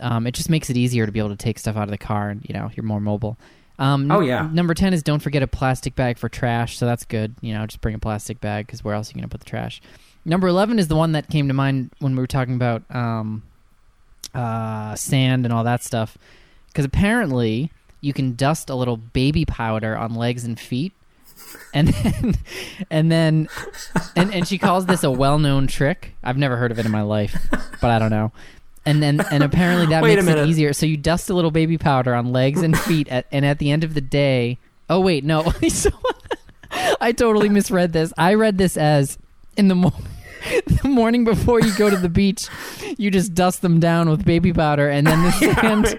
[0.00, 1.98] um, it just makes it easier to be able to take stuff out of the
[1.98, 3.36] car, and you know, you're more mobile.
[3.78, 4.48] Um, Oh, n- yeah.
[4.52, 6.76] Number ten is don't forget a plastic bag for trash.
[6.78, 7.34] So that's good.
[7.40, 9.40] You know, just bring a plastic bag because where else are you going to put
[9.40, 9.80] the trash?
[10.24, 13.42] Number eleven is the one that came to mind when we were talking about um,
[14.34, 16.16] uh, sand and all that stuff.
[16.68, 20.92] Because apparently you can dust a little baby powder on legs and feet,
[21.74, 22.34] and then
[22.90, 23.48] and then
[24.16, 26.14] and, and she calls this a well-known trick.
[26.22, 27.36] I've never heard of it in my life,
[27.80, 28.32] but I don't know.
[28.86, 30.72] And then and apparently that makes it easier.
[30.72, 33.70] So you dust a little baby powder on legs and feet, at, and at the
[33.70, 35.90] end of the day, oh wait, no, So-
[37.00, 38.12] I totally misread this.
[38.16, 39.18] I read this as
[39.56, 40.04] in the morning.
[40.82, 42.46] The morning before you go to the beach,
[42.96, 45.98] you just dust them down with baby powder, and then the sand.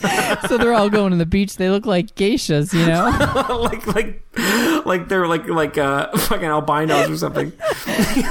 [0.48, 1.56] so they're all going to the beach.
[1.56, 3.60] They look like geishas, you know.
[3.62, 7.52] like like like they're like like uh fucking albinos or something.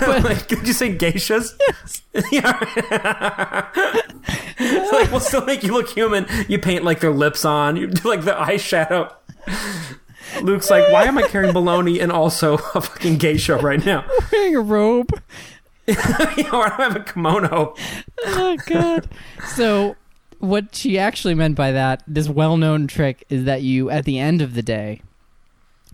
[0.07, 1.57] like, did you say geishas?
[2.31, 3.67] yeah.
[4.57, 6.25] It's like we'll still make you look human.
[6.47, 7.75] You paint like their lips on.
[7.75, 9.13] You do like the eyeshadow.
[10.41, 14.05] Luke's like, why am I carrying baloney and also a fucking geisha right now?
[14.31, 15.11] Wearing a robe.
[15.87, 17.75] you know, I don't have a kimono.
[18.25, 19.09] Oh god.
[19.55, 19.95] So
[20.39, 24.41] what she actually meant by that, this well-known trick, is that you, at the end
[24.41, 25.01] of the day,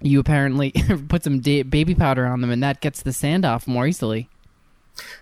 [0.01, 0.71] you apparently
[1.07, 4.29] put some da- baby powder on them, and that gets the sand off more easily.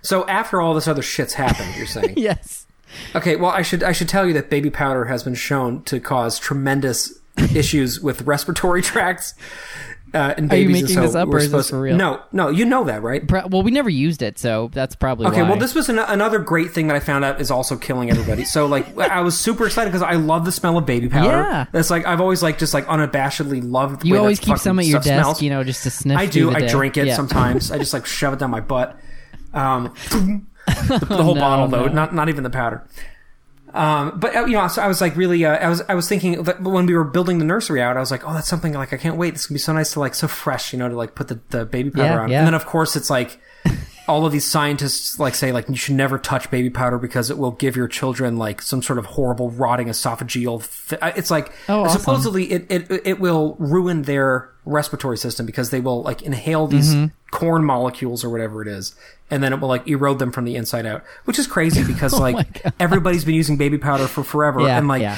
[0.02, 2.14] So after all this other shit's happened, you're saying?
[2.18, 2.68] Yes.
[3.16, 6.00] Okay, well, I should I should tell you that baby powder has been shown to
[6.00, 7.20] cause tremendous
[7.56, 9.34] issues with respiratory tracts.
[10.14, 11.96] Uh, and Are you making so this up, or is this for real?
[11.96, 13.24] No, no, you know that, right?
[13.50, 15.50] Well, we never used it, so that's probably Okay, why.
[15.50, 18.46] well, this was an- another great thing that I found out is also killing everybody.
[18.46, 21.30] So, like, I was super excited because I love the smell of baby powder.
[21.30, 21.66] Yeah.
[21.74, 24.02] It's like I've always like just like unabashedly loved.
[24.02, 25.42] The you way always keep some at your desk, smells.
[25.42, 26.18] you know, just to sniff.
[26.18, 26.52] I do.
[26.52, 26.68] I day.
[26.68, 27.16] drink it Yeah.
[27.16, 27.72] sometimes.
[27.72, 28.96] I just like shove it down my butt.
[29.52, 31.94] Um, the, the whole no, bottle though, no.
[31.94, 32.88] not not even the powder.
[33.74, 36.08] Um, but uh, you know, so I was like really, uh, I was I was
[36.08, 38.74] thinking that when we were building the nursery out, I was like, oh, that's something
[38.74, 39.32] like I can't wait.
[39.34, 41.40] This can be so nice to like so fresh, you know, to like put the,
[41.50, 42.30] the baby powder Yeah, on.
[42.32, 42.38] yeah.
[42.40, 43.40] And then of course it's like
[44.08, 47.38] all of these scientists like say like you should never touch baby powder because it
[47.38, 50.62] will give your children like some sort of horrible rotting esophageal.
[50.90, 52.00] Th- it's like Oh, awesome.
[52.02, 56.94] supposedly it, it it will ruin their respiratory system because they will like inhale these
[56.94, 57.06] Mm-hmm.
[57.32, 58.94] corn molecules or whatever it is,
[59.32, 62.14] and then it will like erode them from the inside out, which is crazy because
[62.20, 65.18] like Oh my everybody's been using baby powder for forever, Yeah, and like yeah.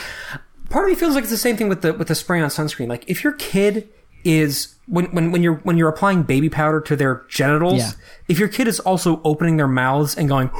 [0.69, 2.49] part of me feels like it's the same thing with the with the spray on
[2.49, 2.87] sunscreen.
[2.87, 3.89] Like if your kid
[4.23, 7.91] is when when when you're when you're applying baby powder to their genitals, Yeah.
[8.27, 10.49] if your kid is also opening their mouths and going.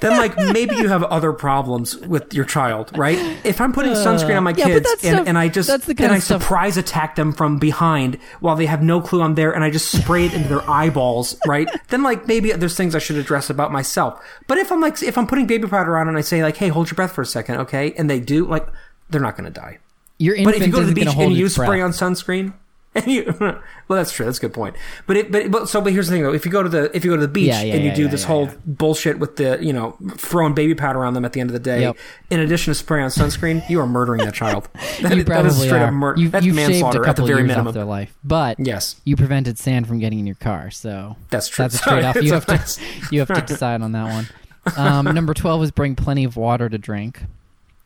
[0.00, 3.18] then like maybe you have other problems with your child, right?
[3.44, 5.94] If I'm putting sunscreen on my yeah, kids and, stuff- and I just that's the
[5.94, 9.34] kind and I stuff- surprise attack them from behind while they have no clue I'm
[9.34, 11.68] there and I just spray it into their eyeballs, right?
[11.88, 14.20] Then like maybe there's things I should address about myself.
[14.48, 16.68] But if I'm like if I'm putting baby powder on and I say like, hey,
[16.68, 17.92] hold your breath for a second, okay?
[17.96, 18.66] And they do, like
[19.10, 19.78] they're not gonna die.
[20.18, 21.82] Your But if you go to the beach and you spray breath.
[21.82, 22.54] on sunscreen,
[22.94, 24.26] and you, well, that's true.
[24.26, 24.76] That's a good point.
[25.06, 26.34] But it, but, but so, but here's the thing though.
[26.34, 27.88] If you go to the, if you go to the beach Yeah, yeah, and you
[27.90, 31.32] yeah, do this whole bullshit with the, you know, throwing baby powder on them at
[31.32, 31.96] the end of the day, Yep.
[32.30, 34.68] in addition to spray on sunscreen, you are murdering that child.
[35.02, 35.86] That, you probably that is straight are.
[35.86, 36.20] up murder.
[36.20, 37.68] you, That's you've shaved a manslaughter at the very minimum.
[37.68, 39.00] off their life, but Yes.
[39.04, 40.70] you prevented sand from getting in your car.
[40.70, 41.64] So That's true.
[41.64, 42.16] That's a straight off.
[42.16, 42.80] You have to
[43.10, 44.76] you have to decide on that one.
[44.76, 47.22] Um, number twelve is bring plenty of water to drink.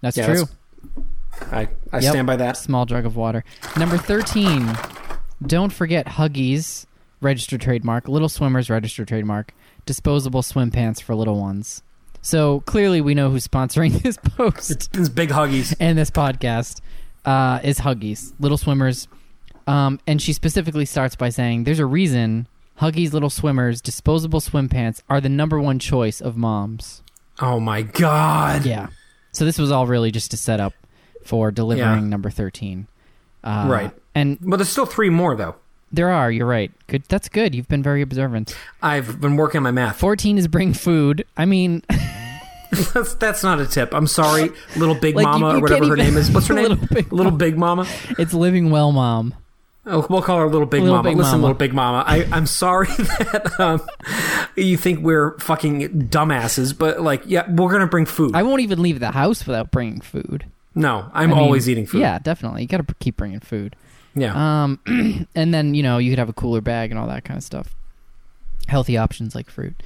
[0.02, 0.24] That's true.
[0.26, 0.48] that's-
[1.52, 2.10] I, I Yep.
[2.12, 2.56] stand by that.
[2.56, 3.44] Small jug of water.
[3.76, 4.66] Number 13,
[5.44, 6.86] don't forget Huggies,
[7.20, 9.52] registered trademark, Little Swimmers, registered trademark,
[9.84, 11.82] disposable swim pants for little ones.
[12.22, 15.74] So clearly we know who's sponsoring this post It's big huggies.
[15.78, 16.80] and this podcast
[17.24, 19.06] uh, is Huggies, Little Swimmers.
[19.66, 22.46] Um, and she specifically starts by saying there's a reason
[22.80, 27.02] Huggies Little Swimmers disposable swim pants are the number one choice of moms.
[27.40, 28.64] Oh my god.
[28.64, 28.88] Yeah.
[29.32, 30.72] So this was all really just to set up
[31.24, 32.08] for delivering Yeah.
[32.08, 32.86] number 13.
[33.44, 33.90] Uh, Right.
[34.16, 35.54] And But there's still three more though.
[35.92, 36.72] there are, you're right.
[36.88, 37.04] Good.
[37.08, 37.54] That's good.
[37.54, 38.56] You've been very observant.
[38.82, 39.96] I've been working on my math.
[39.98, 41.24] 14 is bring food.
[41.36, 41.82] I mean,
[42.94, 43.94] that's, that's not a tip.
[43.94, 46.30] I'm sorry, little big Like, you- mama you or whatever can't her even- name is.
[46.30, 46.88] What's her name?
[47.10, 47.86] Little Big big mama.
[48.18, 49.34] it's living well, mom.
[49.88, 51.10] Oh, we'll call her Little Big Little Mama.
[51.10, 51.42] Big Listen, Mama.
[51.42, 52.02] Little Big Mama.
[52.04, 53.80] I, I'm sorry that um,
[54.56, 58.34] you think we're fucking dumbasses, but like, yeah, we're gonna bring food.
[58.34, 60.44] I won't even leave the house without bringing food.
[60.74, 62.00] no, I'm I mean, always eating food.
[62.00, 62.62] Yeah, definitely.
[62.62, 63.76] You got to keep bringing food.
[64.16, 64.64] Yeah.
[64.64, 64.80] Um,
[65.34, 67.44] and then you know you could have a cooler bag and all that kind of
[67.44, 67.74] stuff.
[68.66, 69.80] Healthy options like fruit.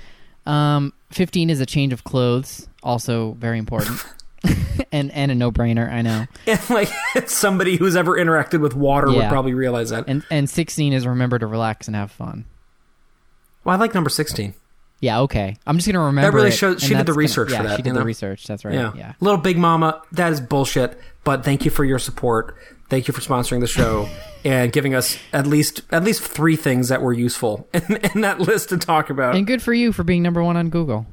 [0.47, 4.03] Um, fifteen is a change of clothes, also very important,
[4.93, 5.91] and and a no brainer.
[5.91, 6.27] I know.
[6.47, 6.89] And like,
[7.27, 10.05] somebody who's ever interacted with water would probably realize that.
[10.09, 12.47] And and sixteen is remember to relax and have fun.
[13.65, 14.55] Well, I like number sixteen.
[15.01, 15.57] Yeah, okay.
[15.67, 16.31] I'm just gonna remember.
[16.31, 17.89] That really it, showed- she did the that's gonna- research yeah, for that, She did
[17.89, 18.05] you the know?
[18.05, 18.47] research.
[18.47, 18.75] That's right.
[18.75, 18.93] Yeah.
[18.95, 19.13] Yeah.
[19.21, 20.99] Little Big Mama, that is bullshit.
[21.25, 22.55] But thank you for your support.
[22.91, 24.09] Thank you for sponsoring the show
[24.45, 28.41] and giving us at least at least three things that were useful in, in that
[28.41, 29.37] list to talk about.
[29.37, 31.07] And good for you for being number one on Google.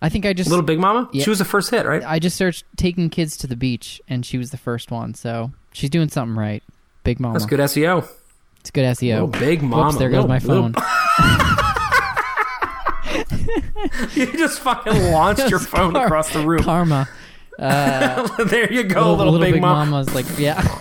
[0.00, 1.24] I think I just Little Big Mama, Yeah.
[1.24, 2.02] she was the first hit, right?
[2.06, 5.12] I just searched taking kids to the beach, and she was the first one.
[5.14, 6.62] So she's doing something right.
[7.04, 7.34] Big mama.
[7.38, 8.08] That's good SEO.
[8.60, 9.26] It's good SEO.
[9.26, 9.86] Little Big Mama.
[9.88, 10.74] Whoops, there goes Little- my phone.
[14.14, 16.62] You just fucking launched your phone Car- across the room.
[16.62, 17.08] Karma.
[17.60, 19.90] Uh, there you go, little, Big, Mama.
[19.90, 20.78] Mama's like, yeah.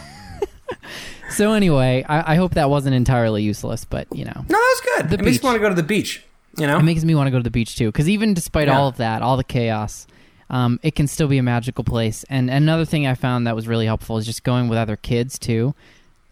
[1.32, 4.82] so anyway, I, I hope that wasn't entirely useless, but you know, No, that was
[4.98, 5.10] good.
[5.10, 6.24] The it makes me want to go to the beach.
[6.58, 7.88] You know, it makes me want to go to the beach too.
[7.92, 8.78] Because even despite Yeah.
[8.80, 10.08] all of that, all the chaos,
[10.50, 12.26] um, it can still be a magical place.
[12.30, 15.38] And another thing I found that was really helpful is just going with other kids
[15.38, 15.76] too.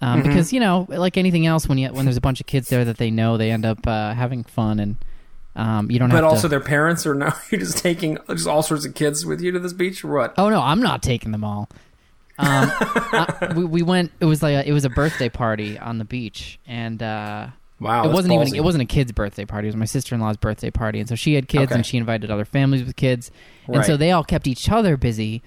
[0.02, 0.30] Um, Mm-hmm.
[0.30, 2.86] Because you know, like anything else, when you when there's a bunch of kids there
[2.86, 4.96] that they know, they end up uh, having fun, and
[5.58, 6.48] um, you don't but also to.
[6.48, 9.60] their parents, or no, you're just taking just all sorts of kids with you to
[9.60, 10.34] this beach, or what?
[10.38, 11.68] Oh no, I'm not taking them all.
[12.38, 14.12] Um, uh, we, we went.
[14.20, 17.48] It was like a, it was a birthday party on the beach, and uh,
[17.80, 19.68] Wow, it wasn't even it wasn't a kid's birthday party.
[19.68, 21.76] It was my sister in law's birthday party, and so she had kids, Okay.
[21.76, 23.32] and she invited other families with kids,
[23.68, 25.42] and so they all kept each other busy.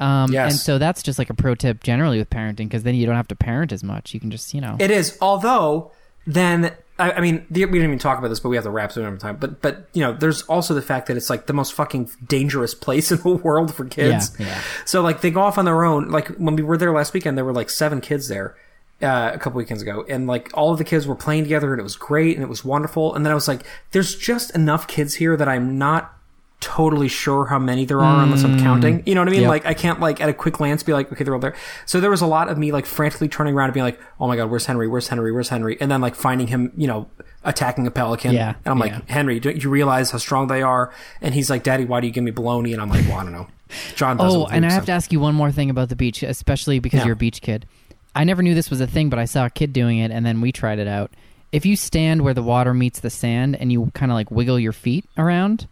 [0.00, 0.52] Um, Yes.
[0.52, 3.14] And so that's just like a pro tip generally with parenting, because then you don't
[3.14, 4.12] have to parent as much.
[4.12, 4.76] You can just you know.
[4.80, 5.16] It is.
[5.20, 5.92] Although,
[6.26, 8.70] then I, I mean, the, we didn't even talk about this, but we have to
[8.70, 9.36] wrap soon over time.
[9.36, 12.74] But but you know, there's also the fact that it's like the most fucking dangerous
[12.74, 14.34] place in the world for kids.
[14.38, 14.60] Yeah, yeah.
[14.84, 16.10] So like they go off on their own.
[16.10, 18.56] Like when we were there last weekend, there were like seven kids there.
[19.00, 21.80] Uh, a couple weekends ago, and like all of the kids were playing together, and
[21.80, 23.16] it was great, and it was wonderful.
[23.16, 26.16] And then I was like, "There's just enough kids here that I'm not
[26.62, 28.62] totally sure how many there are unless I'm mm.
[28.62, 29.02] counting.
[29.04, 29.42] You know what I mean?
[29.42, 29.48] Yep.
[29.48, 31.56] Like I can't like at a quick glance be like, okay, they're all there.
[31.84, 34.28] So there was a lot of me like frantically turning around and being like, oh
[34.28, 34.88] my god, where's Henry?
[34.88, 35.32] Where's Henry?
[35.32, 35.76] Where's Henry?
[35.80, 37.10] And then like finding him, you know,
[37.44, 38.32] attacking a pelican.
[38.32, 39.00] Yeah, And I'm like, yeah.
[39.08, 40.92] Henry, don't you realize how strong they are?
[41.20, 42.72] And he's like, Daddy, why do you give me baloney?
[42.72, 43.48] And I'm like, well, I don't know.
[43.96, 44.18] John.
[44.20, 46.78] Oh, and I have so- to ask you one more thing about the beach, especially
[46.78, 47.06] because Yeah.
[47.06, 47.66] you're a beach kid.
[48.14, 50.24] I never knew this was a thing, but I saw a kid doing it, and
[50.24, 51.10] then we tried it out.
[51.50, 54.58] If you stand where the water meets the sand and you kind of like wiggle
[54.58, 55.66] your feet around,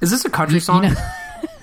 [0.00, 0.82] Is this a country you song?
[0.82, 0.94] know,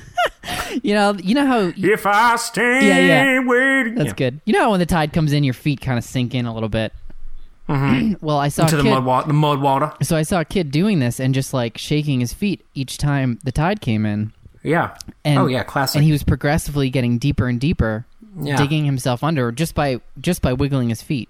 [0.84, 3.40] you know, you know how if I stay Yeah, yeah.
[3.40, 3.96] waiting.
[3.96, 4.14] that's Yeah.
[4.14, 4.42] good.
[4.46, 6.54] You know how when the tide comes in, your feet kind of sink in a
[6.54, 6.94] little bit.
[7.68, 8.76] well, I saw Mm-hmm.
[8.78, 9.92] Into a the mud, wa- the mud water.
[10.04, 13.40] so I saw a kid doing this and just like shaking his feet each time
[13.44, 14.34] the tide came in.
[14.62, 14.98] Yeah.
[15.24, 15.96] And, oh yeah, classic.
[15.98, 18.06] And he was progressively getting deeper and deeper,
[18.40, 18.58] Yeah.
[18.58, 21.30] digging himself under just by just by wiggling his feet.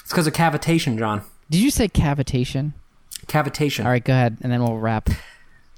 [0.00, 1.22] it's because of cavitation, John.
[1.50, 2.72] Did you say cavitation?
[3.26, 3.84] Cavitation.
[3.84, 5.08] All right, go ahead, and then we'll wrap.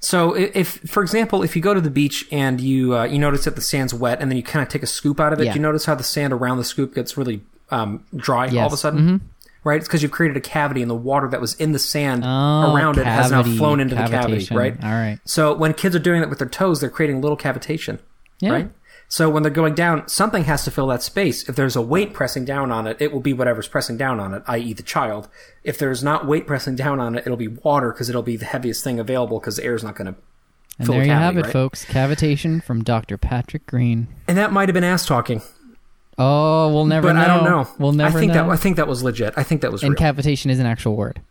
[0.05, 3.45] So if, for example, if you go to the beach and you uh, you notice
[3.45, 5.45] that the sand's wet, and then you kind of take a scoop out of it,
[5.45, 5.55] Yeah.
[5.55, 7.41] you notice how the sand around the scoop gets really
[7.71, 8.65] um, dry all of a Yes.
[8.71, 8.75] Mm-hmm.
[8.75, 9.29] sudden,
[9.63, 9.77] right?
[9.79, 12.75] It's because you've created a cavity, and the water that was in the sand Oh,
[12.75, 14.75] around it has now flown into the cavity, right?
[14.83, 15.17] All right.
[15.25, 17.97] So when kids are doing that with their toes, they're creating little cavitation,
[18.39, 18.51] Yeah.
[18.51, 18.69] right?
[19.07, 21.47] So when they're going down, something has to fill that space.
[21.47, 24.33] If there's a weight pressing down on it, it will be whatever's pressing down on
[24.33, 24.73] it, i.e.
[24.73, 25.27] the child.
[25.63, 28.45] If there's not weight pressing down on it, it'll be water because it'll be the
[28.45, 30.19] heaviest thing available because the air is not going to
[30.79, 31.53] And there you cavity, have it, right?
[31.53, 31.85] folks.
[31.85, 33.17] Cavitation from Dr.
[33.17, 34.07] Patrick Green.
[34.27, 35.41] And that might have been ass talking,
[36.17, 37.21] Oh, we'll never but know.
[37.21, 37.67] I don't know.
[37.77, 38.45] We'll never I think know.
[38.47, 39.33] that I think that was legit.
[39.37, 40.13] I think that was and real.
[40.13, 41.21] cavitation is an actual word.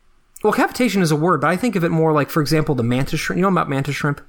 [0.43, 2.83] well, cavitation is a word, but I think of it more like, for example, the
[2.83, 3.39] mantis shrimp.
[3.39, 4.21] You know about mantis shrimp?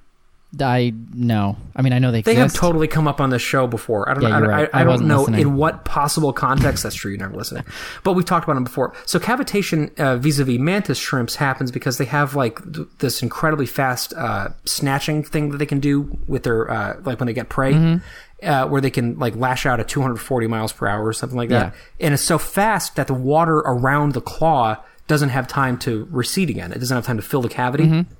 [0.62, 1.58] I know.
[1.76, 2.56] I mean, I know they They exist.
[2.56, 4.10] have totally come up on the show before.
[4.10, 4.36] I don't Yeah, know.
[4.36, 4.70] I, right.
[4.74, 5.42] I, I I don't know listening.
[5.42, 7.12] in what possible context that's true.
[7.12, 7.64] You're never listening,
[8.04, 8.94] but we've talked about them before.
[9.06, 14.14] So cavitation uh, vis-a-vis mantis shrimps happens because they have like th- this incredibly fast
[14.16, 17.74] uh, snatching thing that they can do with their uh, like when they get prey.
[17.74, 18.06] Mm-hmm.
[18.44, 21.48] Uh, where they can like lash out at 240 miles per hour or something like
[21.50, 24.76] that, and it's so fast that the water around the claw
[25.08, 26.72] doesn't have time to recede again.
[26.74, 27.86] It doesn't have time to fill the cavity.
[27.86, 28.14] Mm-hmm.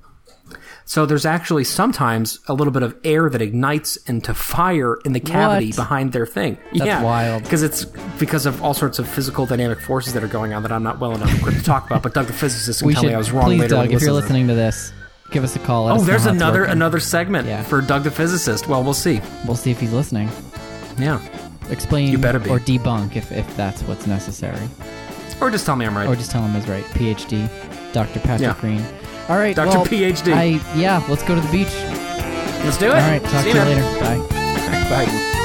[0.88, 5.20] So there's actually sometimes a little bit of air that ignites into fire in the
[5.20, 5.76] cavity What?
[5.76, 6.58] behind their thing.
[6.72, 7.42] That's yeah, wild.
[7.42, 7.84] Because it's
[8.20, 11.00] because of all sorts of physical dynamic forces that are going on that I'm not
[11.00, 12.04] well enough equipped to talk about.
[12.04, 13.74] But Doug the physicist can we tell should me I was wrong please, later.
[13.74, 14.92] Doug, if you're listening to this,
[15.32, 15.88] give us a call.
[15.88, 17.64] Oh, there's another another segment Yeah.
[17.64, 18.68] for Doug the physicist.
[18.68, 19.20] Well, we'll see.
[19.44, 20.30] We'll see if he's listening.
[20.98, 21.20] Yeah,
[21.68, 22.48] Explain You better be.
[22.48, 24.68] or debunk if, if that's what's necessary.
[25.40, 26.08] or just tell me I'm right.
[26.08, 26.84] Or just tell him he's right.
[26.94, 27.48] PhD,
[27.92, 28.20] Dr.
[28.20, 28.56] Patrick Yeah.
[28.60, 28.84] Green.
[29.28, 29.68] All right, Dr.
[29.70, 30.32] well, PhD.
[30.32, 30.44] I
[30.78, 31.74] yeah, let's go to the beach.
[32.64, 32.90] Let's do it.
[32.90, 34.00] All right, talk See to you man.
[34.00, 34.26] later.
[34.28, 35.04] Bye.
[35.06, 35.42] Bye.